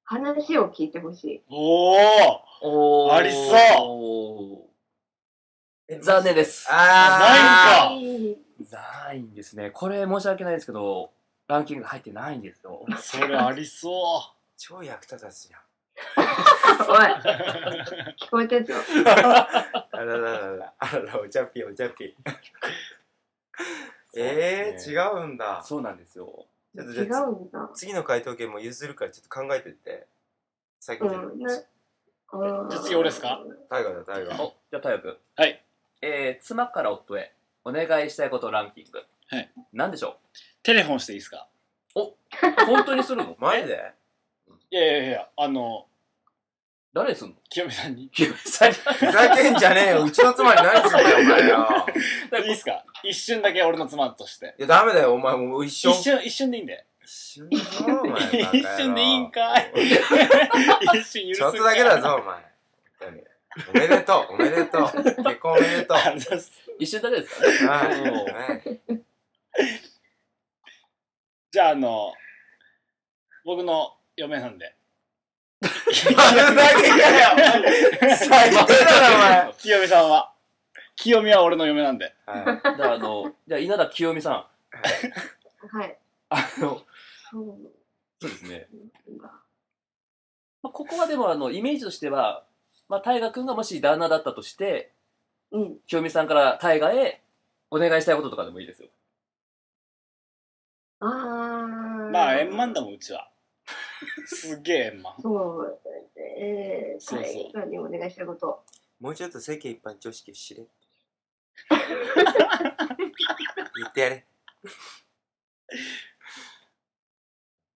[0.04, 1.44] 話を聞いてほしい。
[1.50, 1.96] お
[2.62, 4.68] おありそ
[5.90, 6.68] う残念です。
[6.70, 9.72] あないんかいいないんですね。
[9.72, 11.12] これ申し訳ないですけど、
[11.48, 12.86] ランキング入ってないんですよ。
[13.00, 15.62] それありそ超役立たずじゃん。
[16.90, 16.98] おい、
[18.20, 18.74] 聞こえてるぞ。
[19.06, 22.14] あらららら、あらら、お茶ピーお茶ピー。
[24.16, 25.62] えー、違うんだ。
[25.64, 26.46] そうなんですよ。
[26.76, 27.70] ちょっと違じゃあうんだ。
[27.74, 30.08] 次の回答権も譲るからちょっと考えてって。
[30.80, 31.20] 最近じゃ
[32.32, 33.42] あ次俺ですか？
[33.70, 34.44] タイガーだ、タイガー。
[34.44, 35.18] お、じゃあ、太陽君。
[35.36, 35.64] はい。
[36.02, 37.34] えー、妻から夫へ
[37.68, 39.04] お願いしたいことランキング。
[39.30, 39.52] はい。
[39.74, 40.18] 何でしょ
[40.64, 41.48] テレフォンしていいですか？
[41.96, 42.00] う
[42.66, 43.36] 本当にするの？
[43.40, 43.92] マジで？
[44.72, 45.86] いやいやいやあの
[46.94, 47.36] 誰にすんの？
[47.50, 50.04] 清美さんにい清美さんじふざけんじゃねえよ。
[50.06, 51.68] うちの妻に何すんだよ、お前よ。
[52.46, 52.86] いですか？
[53.04, 55.92] 一瞬だけ俺の妻としていや、ダメだよ、お前もう一緒。
[55.92, 58.22] 一瞬一瞬でいいんで一瞬だぞ、お前。
[58.54, 62.36] 一瞬でいいんかい一瞬許すちょっとだけだぞ、お前。
[62.36, 62.44] 本
[63.00, 63.24] 当に
[63.70, 64.82] おめでとう、おめでとう。
[65.24, 65.98] 結婚おめでとう。
[66.80, 67.68] 一瞬だけですかね。
[67.68, 68.82] はいおうはい
[71.52, 72.14] じゃああの
[73.46, 74.76] 僕の嫁なんで
[75.62, 79.54] 丸投げかよ最低だな、お前。
[79.58, 80.34] 清美さんは
[80.96, 85.78] 清美は俺の嫁なんではいじゃあ、あの、じゃあ、稲田清美さん。
[85.78, 85.98] はい。
[86.30, 86.82] あの、
[87.32, 87.58] そ
[88.22, 88.68] うですね。
[90.62, 92.46] まあ、ここはでも、あの、イメージとしては、
[92.90, 94.92] まあ、大河君がもし旦那だったとして、
[95.52, 95.80] うん。
[95.88, 97.22] 清美さんから大河へ
[97.72, 98.90] お願いしたいこととかでもいいですよ。
[101.00, 102.12] あー。
[102.12, 103.30] まあ円満だもんうちは
[104.26, 105.80] すっげえ円満そう。
[106.40, 107.22] えー、そう
[107.68, 108.64] にお願いしたいこと。
[109.00, 110.64] もうちょっと世間一般常識を知れ。
[113.78, 114.26] 言ってやれ。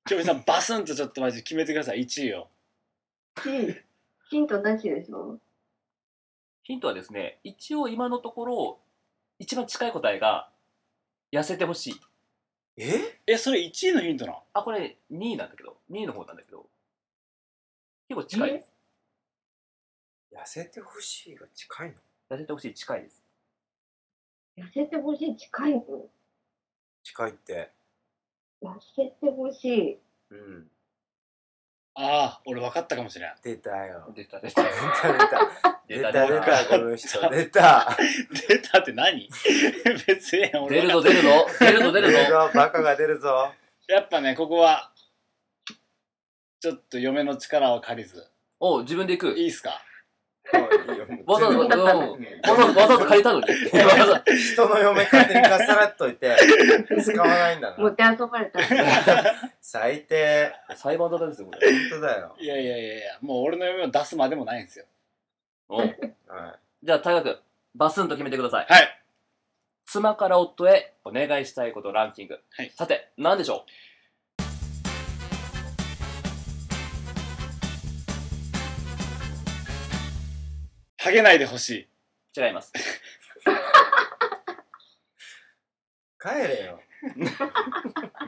[0.06, 2.48] 清美さんバスンとちょっとマジで決めてください1位を
[3.44, 3.76] ヒン
[4.30, 5.40] ヒントなしでしょ？
[6.64, 8.80] ヒントはですね、一応今のところ、
[9.40, 10.50] 一番近い答えが、
[11.32, 11.94] 痩せてほしい。
[12.78, 13.20] え？
[13.26, 14.44] えそれ1位のヒントなの？
[14.54, 16.66] あ、これ2位なんだけど、2位の方なんだけど、
[18.08, 18.72] 結構近いです。
[20.34, 21.96] 痩せてほしいが近いの？
[22.30, 23.24] 痩せてほしい、近いです。
[24.58, 25.84] 痩せてほしい近いの？
[27.04, 27.72] 近いって。
[28.62, 30.00] 痩せてほしい。
[30.30, 30.68] うん。
[31.94, 34.06] ああ俺分かったかもしれん出たよ。
[34.16, 34.64] 出た出た。
[34.64, 35.28] 出た出た。
[35.88, 37.30] 出た出た出た、この人。
[37.30, 37.98] 出た。
[38.48, 39.28] 出たって何？
[40.08, 43.54] 別に俺出るぞ出るぞ出るぞ出るぞ出るぞ、バカが出るぞ。
[43.88, 44.94] やっぱねここは
[46.62, 48.26] ちょっと嫁の力を借りず
[48.60, 49.82] おう自分で行くいいっすか？
[51.26, 53.46] わざわざ、わ部ざわざわざわざ借りたのに。
[54.38, 56.36] 人の嫁勝手にかっさらっといて、
[57.04, 57.78] 使わないんだな。
[57.78, 58.60] 持って遊ばれた。
[59.62, 60.52] 最低。
[60.76, 61.72] 裁判沙汰ですよ、これ。
[61.72, 62.36] 本当だよ。
[62.40, 64.86] いやいやいやいやもう俺の嫁を出すまでもないんですよ
[65.70, 65.98] おはい。
[66.84, 67.40] じゃあ、大学、
[67.76, 68.66] バスンと決めてください。
[68.68, 68.98] はい
[69.86, 72.40] 妻から夫へお願いしたいことランキング。
[72.52, 73.66] はいさて、何でしょ
[81.04, 81.88] ハゲないでほしい
[82.38, 82.72] う違います。
[86.22, 86.80] 帰れよ。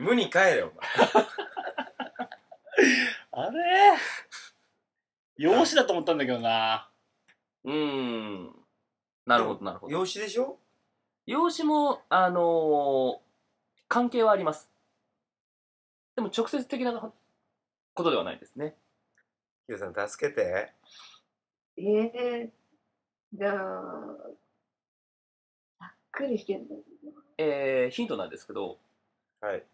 [0.00, 0.72] 無に帰れよ、
[3.30, 3.96] あれ？
[5.36, 6.90] 養子だと思ったんだけどな
[7.62, 8.52] うーん。
[9.24, 9.86] なるほど、なるほ。
[9.86, 9.92] ど。
[9.92, 10.58] 養子でしょ？
[11.26, 13.24] 養子も、あのー
[13.86, 14.68] 関係はあります。
[16.16, 16.92] でも直接的な
[17.94, 18.74] ことではないですね。
[19.66, 20.72] ヒロさん、助けて。
[21.76, 22.50] えー、
[23.36, 23.52] じゃあ、
[25.80, 28.78] ざっくりしてるんだけどえー、ヒントなんですけど、
[29.40, 29.64] はい。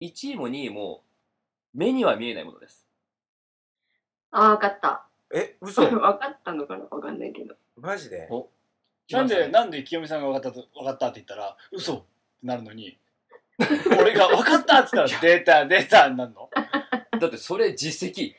[0.00, 1.02] 1位も2位も
[1.74, 2.86] 目には見えないものです。
[4.30, 5.06] あー、わかった。
[5.34, 5.82] え、嘘？
[5.98, 6.84] わかったのかな？
[6.84, 7.56] わかんないけど。
[7.76, 8.28] マジで？
[8.30, 8.48] お
[9.10, 11.94] なんで、なんで清美さんが分かったと、分かったって言ったら、嘘？
[11.94, 12.06] って
[12.44, 12.96] なるのに、
[14.00, 16.48] 俺が分かったって言ったら、出た、出たになるの？
[17.18, 18.34] だってそれ実績。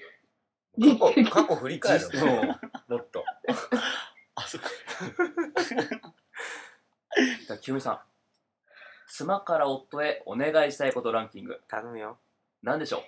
[0.79, 2.53] 過去、過去振り返る実のも
[2.97, 3.25] っと。
[4.39, 4.69] あ、そっか。
[7.49, 7.99] だ清美さん、
[9.09, 11.61] 妻から夫へお願いしたいことランキング。
[11.67, 12.17] 頼むよ。
[12.63, 13.03] 何でしょ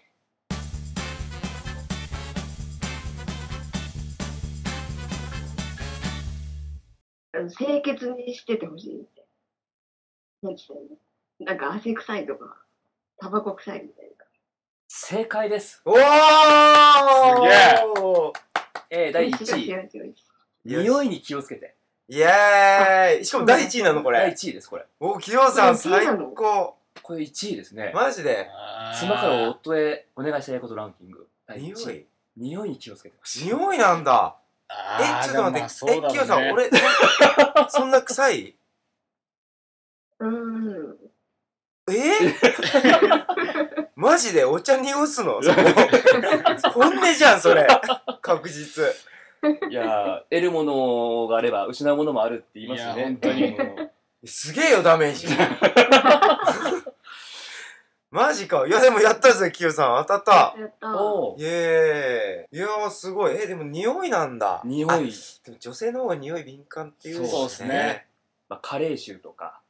[7.33, 9.25] あの清潔にしててほしいって。
[11.39, 12.57] なんか汗臭いとか、
[13.17, 14.11] タバコ臭いみたいな。
[14.89, 15.81] 正解です。
[15.85, 15.95] おー！
[15.95, 16.01] す
[17.41, 19.09] げえ。
[19.11, 20.30] ー、第1位
[20.65, 21.75] 匂いに気をつけて。
[22.07, 23.25] イエーイ。
[23.25, 24.33] しかも第1位なのこ第れ。
[24.33, 24.85] 1位ですこれ。
[24.99, 26.75] お、キヨさんこれ1位最高。
[27.01, 27.91] これ1位ですね。
[27.95, 28.47] マジで。
[28.99, 31.27] 妻から夫へお願いしたいことランキング。
[31.47, 31.73] 第1位。
[31.73, 32.05] 匂い。
[32.37, 34.35] 匂いに気をつけて匂いなんだ。
[34.69, 35.93] え、ちょっと待って。
[35.93, 36.69] え、キヨさん、俺、
[37.69, 38.55] そんな臭い？
[40.19, 40.97] うん。
[41.89, 41.93] え？
[43.95, 45.41] マジでお茶濁すの？
[45.43, 46.81] そこ。
[46.83, 47.67] 本音じゃん、それ。
[48.21, 48.83] 確実。
[49.69, 53.91] いやー得るものがあれば失うものもあるって言いますよね本当にうん
[54.25, 55.25] すげえよ、ダメージ。
[58.11, 58.67] マジか。
[58.67, 60.05] いや、でもやったぜ、キヨさん。
[60.05, 60.59] 当たった。
[60.59, 61.01] やった。
[61.01, 62.57] おイエーイ。
[62.57, 63.35] いやー、すごい。
[63.35, 64.61] え、でも匂いなんだ。
[64.63, 68.05] 匂いあでも女性の方が匂い敏感っていうそうっすね。
[68.49, 69.61] まあ、加齢臭とか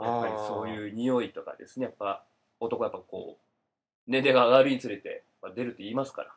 [0.00, 0.68] やっぱりそうう。
[0.70, 2.24] いう匂いとかですねやっぱ
[2.58, 6.30] 男はやっぱこう年齢が上がるにつれてまあ出るって言いますから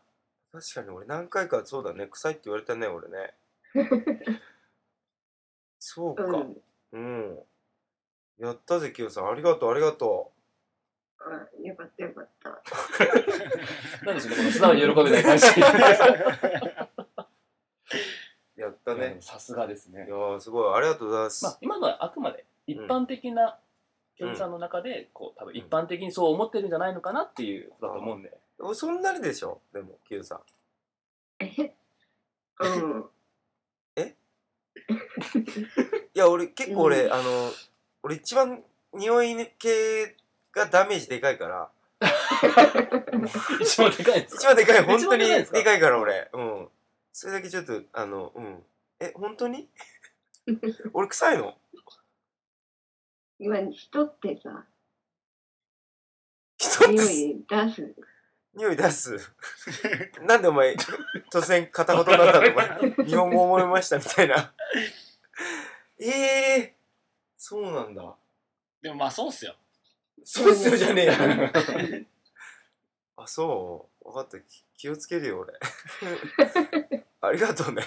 [0.53, 2.05] 確かに俺何回かそうだね。
[2.05, 3.33] 臭いって言われたね、俺ね。
[5.79, 6.23] そうか。
[6.23, 6.61] うん。
[6.91, 7.39] うん。
[8.37, 9.29] やったぜ、キヨさん。
[9.29, 10.31] ありがとう、ありがと
[11.17, 12.49] あよかったよかった。
[14.05, 15.49] なんでしょうねこの素直に喜べない感じう。
[18.61, 19.21] やったねうん。
[19.23, 20.75] さすがですねいやー、すごい。
[20.75, 21.43] ありがとうございます。
[21.45, 23.57] まあ今のはあくまで一般的な
[24.17, 29.61] 教授さんの中でこう多分一般的にそう思ってるんじゃないのかなっていうことだと思うんでおそんなにでしょ？
[29.73, 30.41] でも、キヨさん。
[31.39, 31.75] え？
[32.59, 33.09] うん。
[36.13, 37.51] いや、俺、結構俺、うんあの、
[38.03, 40.15] 俺一番匂い系
[40.51, 41.71] がダメージでかいから、
[43.61, 46.29] 一番でかい一番でかい、本一当にでかいから俺。
[46.33, 46.69] うん。
[47.11, 48.63] それだけちょっと、あの、うん。
[48.99, 49.69] え、本当に？
[50.93, 51.57] 俺臭いの？
[53.39, 54.65] 今、人ってさ、
[56.57, 57.95] 人って匂い出す。
[58.55, 59.17] 匂い出す。
[60.21, 60.75] なんでお前、
[61.31, 62.51] 突然片言になったの？
[62.51, 63.05] お前。
[63.07, 64.53] 日本語覚えましたみたいな。
[65.99, 66.81] ええー、
[67.37, 68.15] そうなんだ。
[68.81, 69.55] でもまあそうっすよ。
[70.23, 72.05] そうっすよじゃねえよ。
[73.17, 74.05] あ、そう？
[74.09, 74.39] 分かった。
[74.39, 75.53] き気をつけるよ、俺。
[77.21, 77.83] ありがとうね。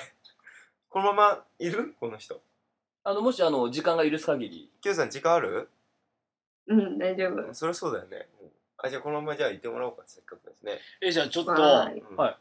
[0.88, 1.94] このままいる？
[2.00, 2.40] この人。
[3.04, 5.68] あのもしあの時間が許す限りキヨさん、時間ある？
[6.66, 7.54] うん、大丈夫。
[7.54, 8.28] そりゃそうだよね。
[8.82, 10.78] うんあ、じゃあこのままじゃあ行ってもらおうか、せっかくですね。
[11.00, 12.00] え、じゃあちょっと、はーい。
[12.00, 12.36] うんはい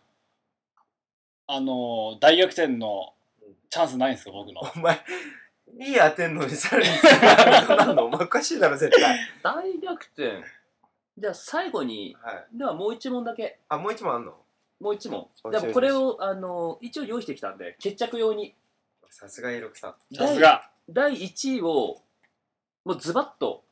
[1.47, 3.13] あのー、大逆転の
[3.69, 4.61] チャンスないんですか、僕の。
[4.61, 4.95] お前、
[5.79, 6.89] いい当てんのにさらに
[7.85, 8.05] なんの？
[8.05, 9.19] お前おかしいだろ、絶対。
[9.43, 10.43] 大逆転
[11.17, 12.47] じゃあ最後にはい。
[12.57, 14.35] ではもう一問だけあ、もう一問あんの？
[14.79, 18.53] もう一問おでもこれをあの一応用意してきたんで決着用に
[19.09, 20.15] さすがイロクさん。
[20.15, 20.69] さすが。
[20.89, 22.01] 第1位を
[22.83, 23.63] もうズバッと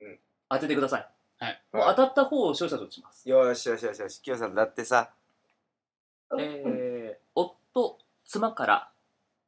[0.00, 0.18] うん
[0.48, 1.08] 当ててください、
[1.40, 1.62] はい。
[1.72, 5.10] もう当たった方を勝者とします、よしよしよしよし、キヨさん、だってさ、
[6.38, 7.40] えー、
[7.74, 8.90] 夫妻から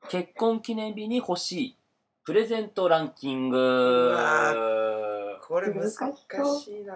[0.09, 1.77] 結婚記念日に欲しい
[2.25, 4.17] プレゼントランキング。
[5.47, 6.95] これ難しいな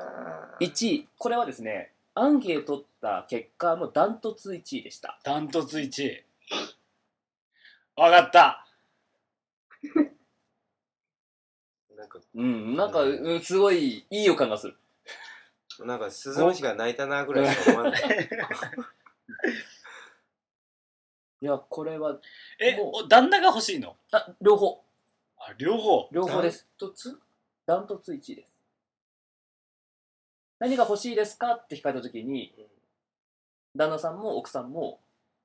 [0.60, 5.20] 1位これはですねアンケート取った結果のダントツ1位でした。
[5.22, 6.24] ダントツ1位。
[7.96, 8.66] わかった。
[11.94, 14.76] なんか、うんなんか、うん、すごいいい予感がする
[15.84, 18.02] なんか、スズムシが泣いたなぐらいしか思わない。
[21.42, 22.18] いやこれは
[22.58, 23.04] え、もう。
[23.04, 23.96] お旦那が欲しいの？
[24.10, 24.82] あ両方。
[25.38, 26.08] あ、両方。
[26.10, 26.66] 両方です。
[26.78, 27.20] ダントツ？
[27.66, 28.52] ダントツ1位です。
[30.58, 32.54] 何が欲しいですかって聞かれた時に
[33.76, 35.00] 旦那さんも奥さんも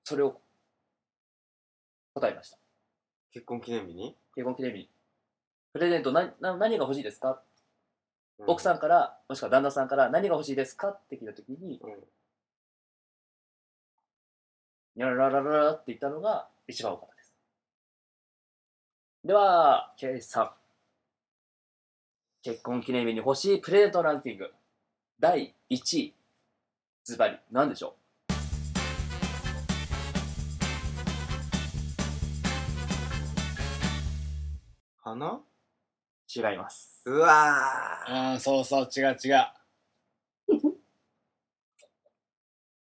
[0.05, 0.39] それを
[2.13, 2.57] 答えました。
[3.34, 4.89] 結婚記念日に、結婚記念日。
[5.73, 7.41] プレゼントなな何が欲しいですか、う
[8.47, 10.89] 奥さんからもしくは旦那さんから何が欲しいですか？
[10.89, 11.93] って聞いた時にうん。
[14.95, 17.33] ニャラララララって言ったのが一番多かったです。
[19.23, 20.51] では K さん。
[22.43, 24.51] 結婚記念日に欲しいプレゼントランキング。
[25.19, 26.13] 第1位。
[27.03, 27.37] ズバリ。
[27.51, 27.95] 何でしょ
[35.03, 35.33] 花？
[35.33, 35.41] う
[36.33, 39.33] 違いますうわうん、そうそう、違う違う。
[40.49, 40.53] ー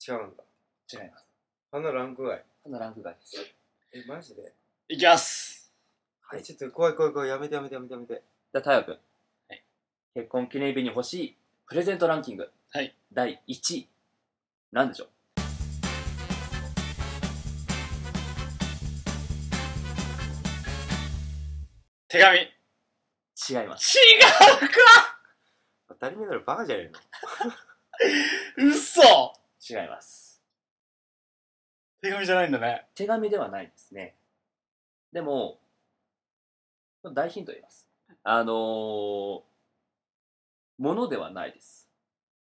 [0.07, 0.43] 違うんだ。
[0.91, 1.25] 違います
[1.71, 2.43] 花ランク外。
[2.63, 3.55] このランク外です
[3.93, 4.53] え、マジで？
[4.89, 5.71] いきます。
[6.21, 7.29] はい、ちょっと怖い怖い怖い。
[7.29, 8.13] やめてやめてやめてやめて。
[8.13, 8.97] じゃあ太陽君
[10.15, 11.37] 結婚記念日に欲しい
[11.67, 12.49] プレゼントランキング。
[12.71, 12.95] はい。
[13.13, 13.87] 第1位。
[14.71, 15.07] なんでしょう？
[22.07, 22.56] 手紙。
[23.49, 23.97] 違います。
[23.97, 25.17] 違うか
[25.89, 26.91] 当たり前だろ、バカじゃね
[28.57, 29.01] 嘘
[29.69, 30.41] 違います。
[32.01, 32.85] 手紙じゃないんだね。
[32.95, 34.15] 手紙ではないですね。
[35.11, 35.59] でも、
[37.03, 37.87] 大ヒント言います。
[38.23, 39.41] あのー、
[40.77, 41.87] ものではないです。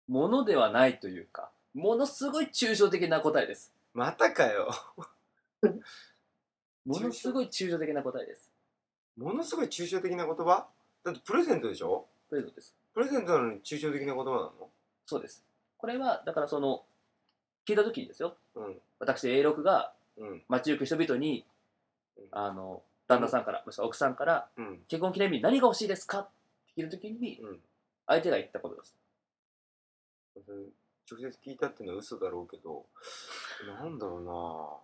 [0.07, 3.73] ものではないというか、ものすごい抽象的な答えです。
[3.95, 4.05] えの。
[4.05, 4.71] またかよ。
[6.85, 8.49] ものすごい抽象的な答えです。
[9.17, 10.67] ものすごい抽象的な言葉？
[11.07, 12.05] だってプレゼントでしょ？
[12.29, 12.75] プレゼントです。
[12.93, 14.51] プレゼントなのに抽象的な言葉なの？
[15.05, 15.45] そうです。
[15.77, 16.83] これは、だからその、
[17.65, 18.35] 聞いたときにですよ。
[18.55, 18.81] うん。
[18.99, 20.43] 私、A6 がうん。
[20.49, 21.45] 街行く人々に
[22.17, 24.79] うん、あの、旦那さんから、もしくは奥さんから、うん。
[24.89, 26.19] 結婚記念日に何が欲しいですか？
[26.19, 26.29] っ
[26.75, 27.59] て聞いたときに、うん。
[28.05, 28.97] 相手が言ったことです。
[31.09, 32.85] 直接聞いたっていうのは嘘だろうけど、
[33.65, 34.81] なんだろ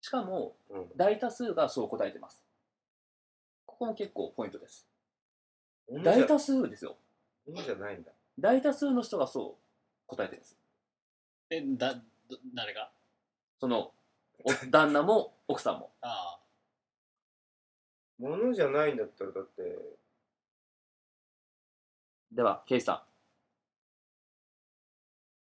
[0.00, 0.88] しかも、うなうん。
[0.96, 2.42] 大多数がそう答えてます。
[3.82, 4.86] ここも結構ポイントです。
[6.04, 6.96] 大多数ですよ。
[7.48, 8.12] 物じゃないんだ。
[8.38, 9.62] 大多数の人がそう
[10.06, 10.56] 答えてるんです。
[11.50, 11.94] え、だ、
[12.30, 12.92] ど誰が？
[13.58, 13.92] その、
[14.44, 15.90] お旦那も 奥さんも。
[16.00, 16.38] あ
[18.20, 19.98] 物じゃないんだったらだって、
[22.30, 23.02] では、ケイさん。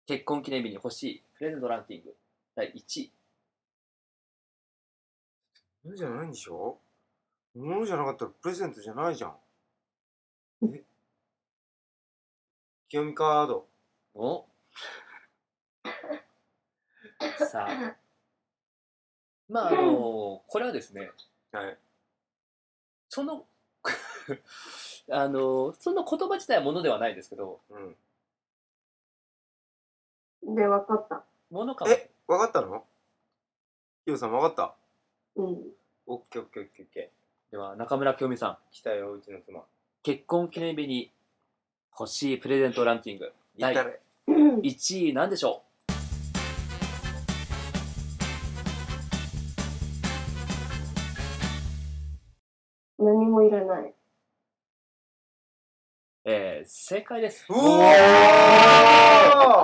[0.08, 2.18] 結婚記念日に欲しいプレゼントランキング
[2.56, 3.14] 第1位。
[5.84, 6.80] 物じゃないんでしょ？
[7.56, 9.38] 物じゃなかったらプレゼントじゃないじゃん。
[10.74, 10.84] え？
[12.90, 13.68] 清美カード。
[14.14, 14.46] お
[17.50, 17.96] さあ。
[19.48, 21.12] まあ、あのこれはですね、
[21.52, 21.78] はい。
[23.10, 23.46] その、
[25.12, 27.80] あのその言葉自体はものではないですけど、う
[30.52, 30.56] ん。
[30.56, 31.24] で、分かった。
[31.52, 31.92] ものかも。
[31.92, 32.86] え、わかったの？
[34.06, 34.76] ヒロさんわかった？
[35.36, 35.74] うん。
[36.08, 37.12] オッケーオッケーオッケーオッケ
[37.56, 38.50] では、中村清美さん。
[38.52, 38.58] ー。
[38.70, 39.64] 来たよ、うちの妻。
[40.04, 41.14] 結婚記念日に
[41.98, 44.02] 欲しいプレゼントランキング第言ったれ。
[44.28, 45.64] 1位なんでしょ
[53.00, 53.86] 何もいらない。
[53.86, 53.94] う
[56.26, 57.46] えー、正解です。
[57.48, 57.60] うおー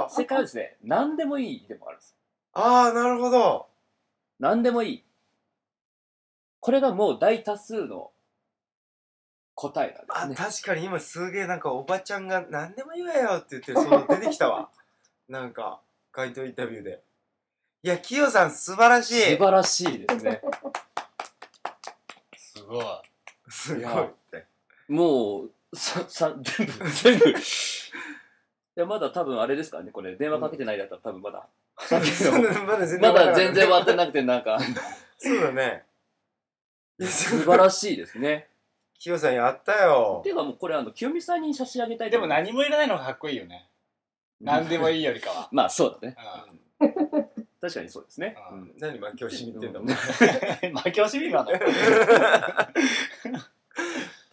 [0.09, 2.15] 正解はですね、何でもいいでもあるんです。
[2.53, 3.67] あー、なるほど。
[4.39, 5.03] 何でもいい。
[6.61, 8.11] これがもう大多数の
[9.55, 10.47] 答えなあ、んですね。
[10.47, 14.69] 確かに今すげえなんかおばちゃんが何でも言えよって言ってその出てきたわ。
[15.27, 15.81] なんか、
[16.11, 17.01] 回答インタビューで。
[17.83, 19.21] いや、キヨさん素晴らしい。
[19.21, 20.41] 素晴らしいですね。
[20.43, 20.71] あ、
[22.37, 22.85] すごい。
[23.49, 24.45] すごいって。
[24.87, 27.29] もう、さ、 さ、全部、全部。
[27.31, 27.33] い
[28.75, 31.47] や、まだ多分あれですからね、これ、電話かけてないだったら多分まだ、
[31.89, 34.59] まだ全然まだ全然終わってなくて、なんか、
[35.17, 35.85] そうだね。
[37.07, 38.47] 素晴らしいですね。
[38.99, 40.29] キヨさんやったよて。
[40.29, 43.67] いうかもうこれ、あの、清美さんに差し上げたいとで思いますも何もいらないのがかっこいいよね。
[44.39, 45.49] 何でもいいよりかは。
[45.53, 46.15] まあ、そうだね。
[46.79, 46.85] う
[47.59, 48.35] 確かにそうですね。
[48.51, 49.89] んうん何負け惜しみってんだもん。
[49.89, 51.51] うん負け惜しみ今の？
[51.51, 51.57] て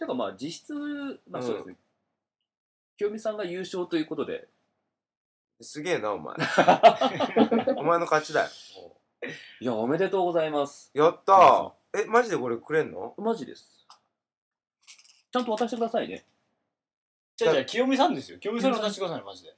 [0.05, 0.73] かまあ実質、
[1.29, 1.75] まあそうですね。
[2.97, 4.47] 清美さんが優勝ということで、
[5.61, 6.35] すげえな、お前。
[7.75, 8.49] お前の勝ちだよ。
[9.59, 10.91] いや、おめでとうございます。
[10.93, 11.78] やったー。
[11.97, 13.13] え、マジでこれくれんの？
[13.17, 13.85] マジです。
[15.31, 16.25] ちゃんと渡してくださいね。
[17.35, 18.37] じゃあじゃあ清美さんですよ。
[18.39, 19.55] 清美さんに渡してくださいね、マジで。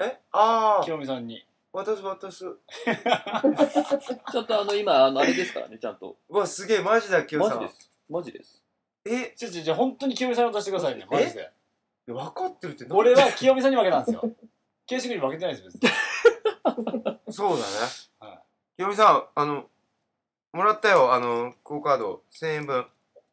[0.00, 0.20] え？
[0.32, 1.46] あー、清美さんに。
[1.72, 2.44] 渡す渡す。
[4.32, 6.16] ちゃんとあの、今、あの、あれですからね、ちゃんと。
[6.28, 7.62] うわ、すげえ、マジだ、キヨさん。
[7.62, 7.90] マジです。
[8.08, 8.62] マジです。
[9.04, 11.50] え、じゃあじゃあじゃあ本当に清美さんに渡してくださいね、マジで。
[12.06, 14.22] 分かってるって何俺は清美さんに負けたんですよ。
[14.86, 15.90] 形式に負けてないですよ、別に。
[17.32, 17.62] そうだね。
[18.18, 18.42] は
[18.76, 19.69] ひろみさん、あの、
[20.52, 22.80] もらったよ、あの、クオカード、1000円分。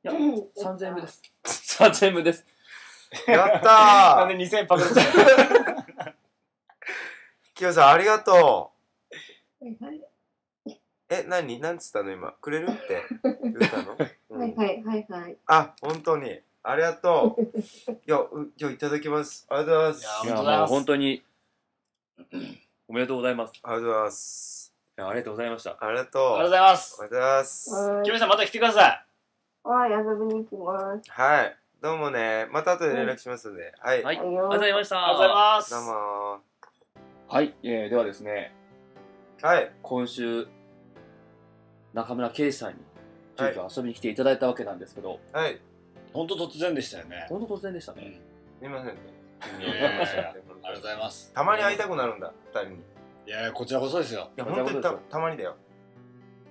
[0.03, 1.21] いや、うん3000円分です。
[1.79, 2.45] 3000円分です。
[3.27, 5.01] やった なんーで2000円パクって
[7.55, 8.71] きよさん、ありがと
[9.59, 9.97] はいはい。
[9.97, 10.71] う。
[11.09, 11.59] え、何？
[11.59, 12.11] なんつったの？
[12.11, 12.33] 今。
[12.33, 12.67] くれる？
[12.69, 13.97] って言ったの、
[14.29, 15.37] うんはいはいはいはい。
[15.47, 16.39] あ、本当に。
[16.63, 17.41] ありがとう。
[17.91, 19.47] いや、うじゃあいただきます。
[19.49, 20.01] ありがとうございます。
[20.01, 21.23] いいや、もうありがとうございます本当に、
[22.89, 23.55] おめでとうございます。
[23.55, 24.66] いありがとうございます。
[24.97, 25.77] やありがとうございました。
[25.79, 26.21] ありがとう。
[26.21, 26.97] ありがとうございます。
[27.01, 27.69] ありがとうございます。
[27.71, 29.05] は清美さんまた来てください。
[29.63, 31.11] はい、遊びに行きます。
[31.11, 31.57] はい。
[31.81, 32.47] どうもね。
[32.51, 33.73] また後で連絡しますので。
[33.79, 34.03] はい。
[34.03, 35.07] はい、あはいりがとうございました。
[35.07, 35.71] ありがとうございます。
[35.71, 36.39] どうも
[37.27, 39.45] はい、えー、ではですね、ー。
[39.45, 39.71] はい。
[39.81, 40.47] 今週、
[41.93, 42.79] 中村圭さんに、
[43.37, 45.59] 急遽遊びに来ていただいたわけなんですけど、はい。
[46.13, 48.19] 本当突然でしたよねほんと突然でしたね。
[48.59, 49.01] すみませんね
[49.59, 52.83] いやいやいや ありがとうございますたまに会いたくなるんだ二人に
[53.27, 54.29] いいやいやこちらこそですよ。
[54.37, 55.57] や本当にたたまにだよ。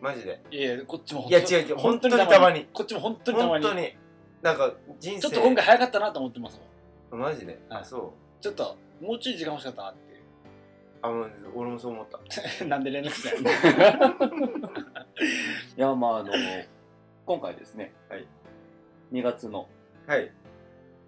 [0.00, 0.42] マジで。
[0.50, 2.68] いやいやこっちもいや違う違う本当にたまに。
[2.72, 3.64] こっちも本当にたまに。
[3.64, 3.96] 本当に。
[4.42, 5.20] なんか人生。
[5.22, 6.60] ちょっと今回早かったなと思ってます
[7.10, 7.58] もんマジで？
[7.70, 7.80] はい。
[7.80, 8.42] あそう。
[8.42, 10.22] ちょっともうちょい時間欲しかったなっていう。
[11.00, 12.20] あもう俺もそう思った。
[12.66, 13.50] なんで連絡したの？
[15.78, 16.32] いや、まあ、あの、
[17.24, 18.26] 今回ですね、はい。
[19.12, 19.66] 2月の
[20.06, 20.30] はい。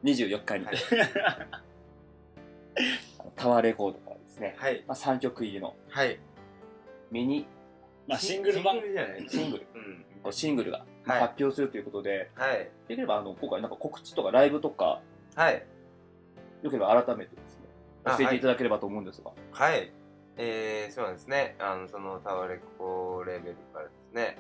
[0.05, 0.77] 24日に、はい。
[1.27, 1.47] あ
[3.25, 4.85] のタワーレコードからですね、はい。
[4.87, 5.75] まあ、3曲入りの。
[5.89, 6.19] はい。
[7.11, 7.47] ミニ
[8.07, 8.75] まあシングル版。
[8.75, 10.05] シングルじゃないシングル、うん。
[10.23, 11.21] こうシングルがはい。
[11.21, 12.71] 発表するということで、はい。
[12.89, 15.01] できればあの今回なんか告知とかライブとか、
[15.35, 15.65] はい。
[16.63, 17.69] よければ改めてですね、
[18.05, 19.31] あ教えていただければと思うんですが。
[19.53, 19.93] はい。
[20.37, 21.57] えー、そうなんですね。
[21.59, 24.39] あの、そのタワレコレベルからですね、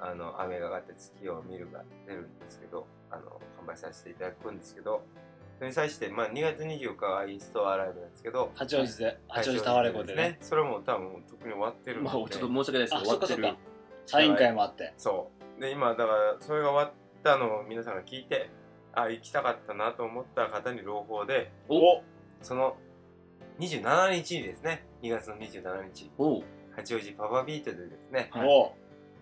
[0.00, 5.02] あの、雨が上がって月を見るが出るんですけど、あの、販売させていただくんですけど、
[5.62, 10.36] それに際して、まあ、2月24日はインストアライブなんですけど、八王子で八王子タワーレコでね。
[10.40, 13.54] それも多分特に終わってるんで、まあ、ちょっと申し訳ないですけあど、終わってる。
[14.06, 14.92] サイン会もあって。
[14.96, 15.60] そう。
[15.60, 18.50] で、今、だから、それが終わったのを皆さんが聞いて、
[18.92, 22.02] あ、行きたかったなと思った方に朗報で、お。
[22.40, 22.76] その
[23.60, 26.10] 27日にですね、2月の27日、
[26.74, 28.48] 八王子パパビートでですね、はい。
[28.48, 28.72] お。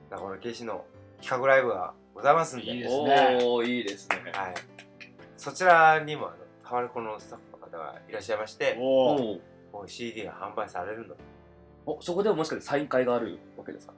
[0.09, 0.87] 中村圭司の
[1.21, 3.39] 企画ライブがございますんで、いいですね。
[3.43, 4.33] おおいいですね。
[4.33, 4.55] はい、
[5.41, 9.41] そちらにもあのタワレコのスタッフの方がいらっしゃいまして、おう
[9.73, 11.15] もう CD が販売されるの。
[11.87, 13.95] おそこでももしかしてサイン会があるわけですか？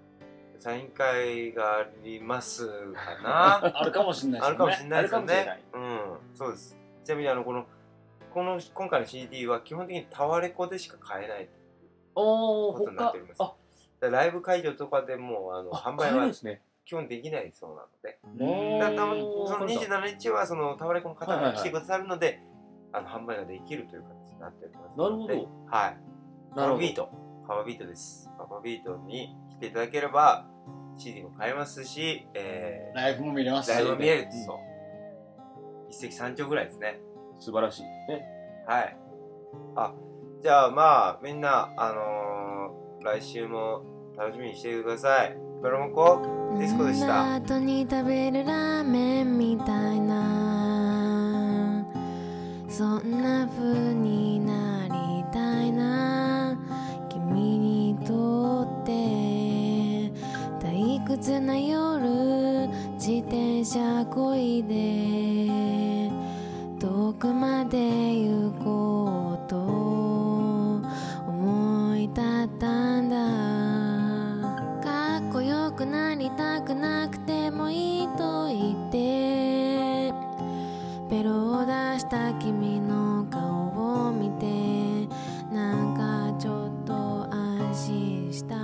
[0.61, 3.57] サイン会がありますかな？
[3.76, 5.76] あるかもしれないですよねあるかもしれないですよあるかもしれなねい。
[5.76, 6.78] うん、そうです。
[7.05, 7.66] ちなみにあのこの
[8.32, 11.49] この今回の CD は基本的にタワレコでしか買えない
[12.14, 13.43] おおことになっ他ております。
[13.43, 13.55] あ
[13.99, 16.62] だからライブ会場とかでもあのあ販売は買えるんですね。
[16.84, 18.18] 基本できないそうなので。
[18.40, 22.42] おだたその27日はそのタワレコの方が来てくださるので、
[22.92, 25.96] あの販売ができるという形になっておりますなるはい。
[26.54, 26.74] パなるほど。
[26.74, 27.08] パビート。
[27.46, 28.30] パパビートです。
[28.38, 30.46] パパビートに来ていただければ
[30.98, 34.58] CD も買えますし、えライブも見れますライブも見えるそう。
[35.90, 37.00] 一石三鳥ぐらいですね。
[37.38, 37.82] 素晴らしい。
[37.82, 38.26] ね。
[38.66, 38.96] はい。
[39.76, 39.94] あ
[40.42, 43.84] じゃあまあみんなあのー、来週も
[44.22, 45.36] 楽しみにしていてください。
[45.60, 46.22] ベロモコ
[46.56, 47.34] ディスコでした。
[47.34, 51.84] 後に食べるラーメンみたいな。
[52.68, 56.56] そんな風になりたいな。
[57.08, 58.92] 君にとって
[60.64, 66.12] 退屈な夜自転車こいで
[66.78, 67.76] 遠くまで
[68.20, 68.61] 行こ
[82.45, 85.07] 君の顔を見て
[85.55, 86.93] なんかちょっと
[87.32, 88.57] 安心した。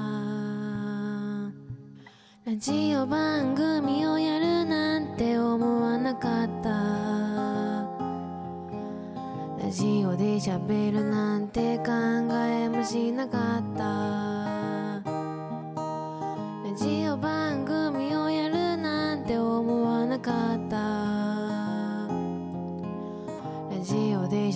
[2.44, 6.70] ラジオ番組をやるなんて思わなかった。
[9.62, 11.84] ラジオで喋るなんて考
[12.32, 13.84] えもしなかった。
[16.64, 17.67] ラジオ番組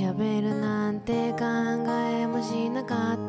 [0.03, 1.45] 喋るなんて考
[2.11, 3.22] えもしなかった。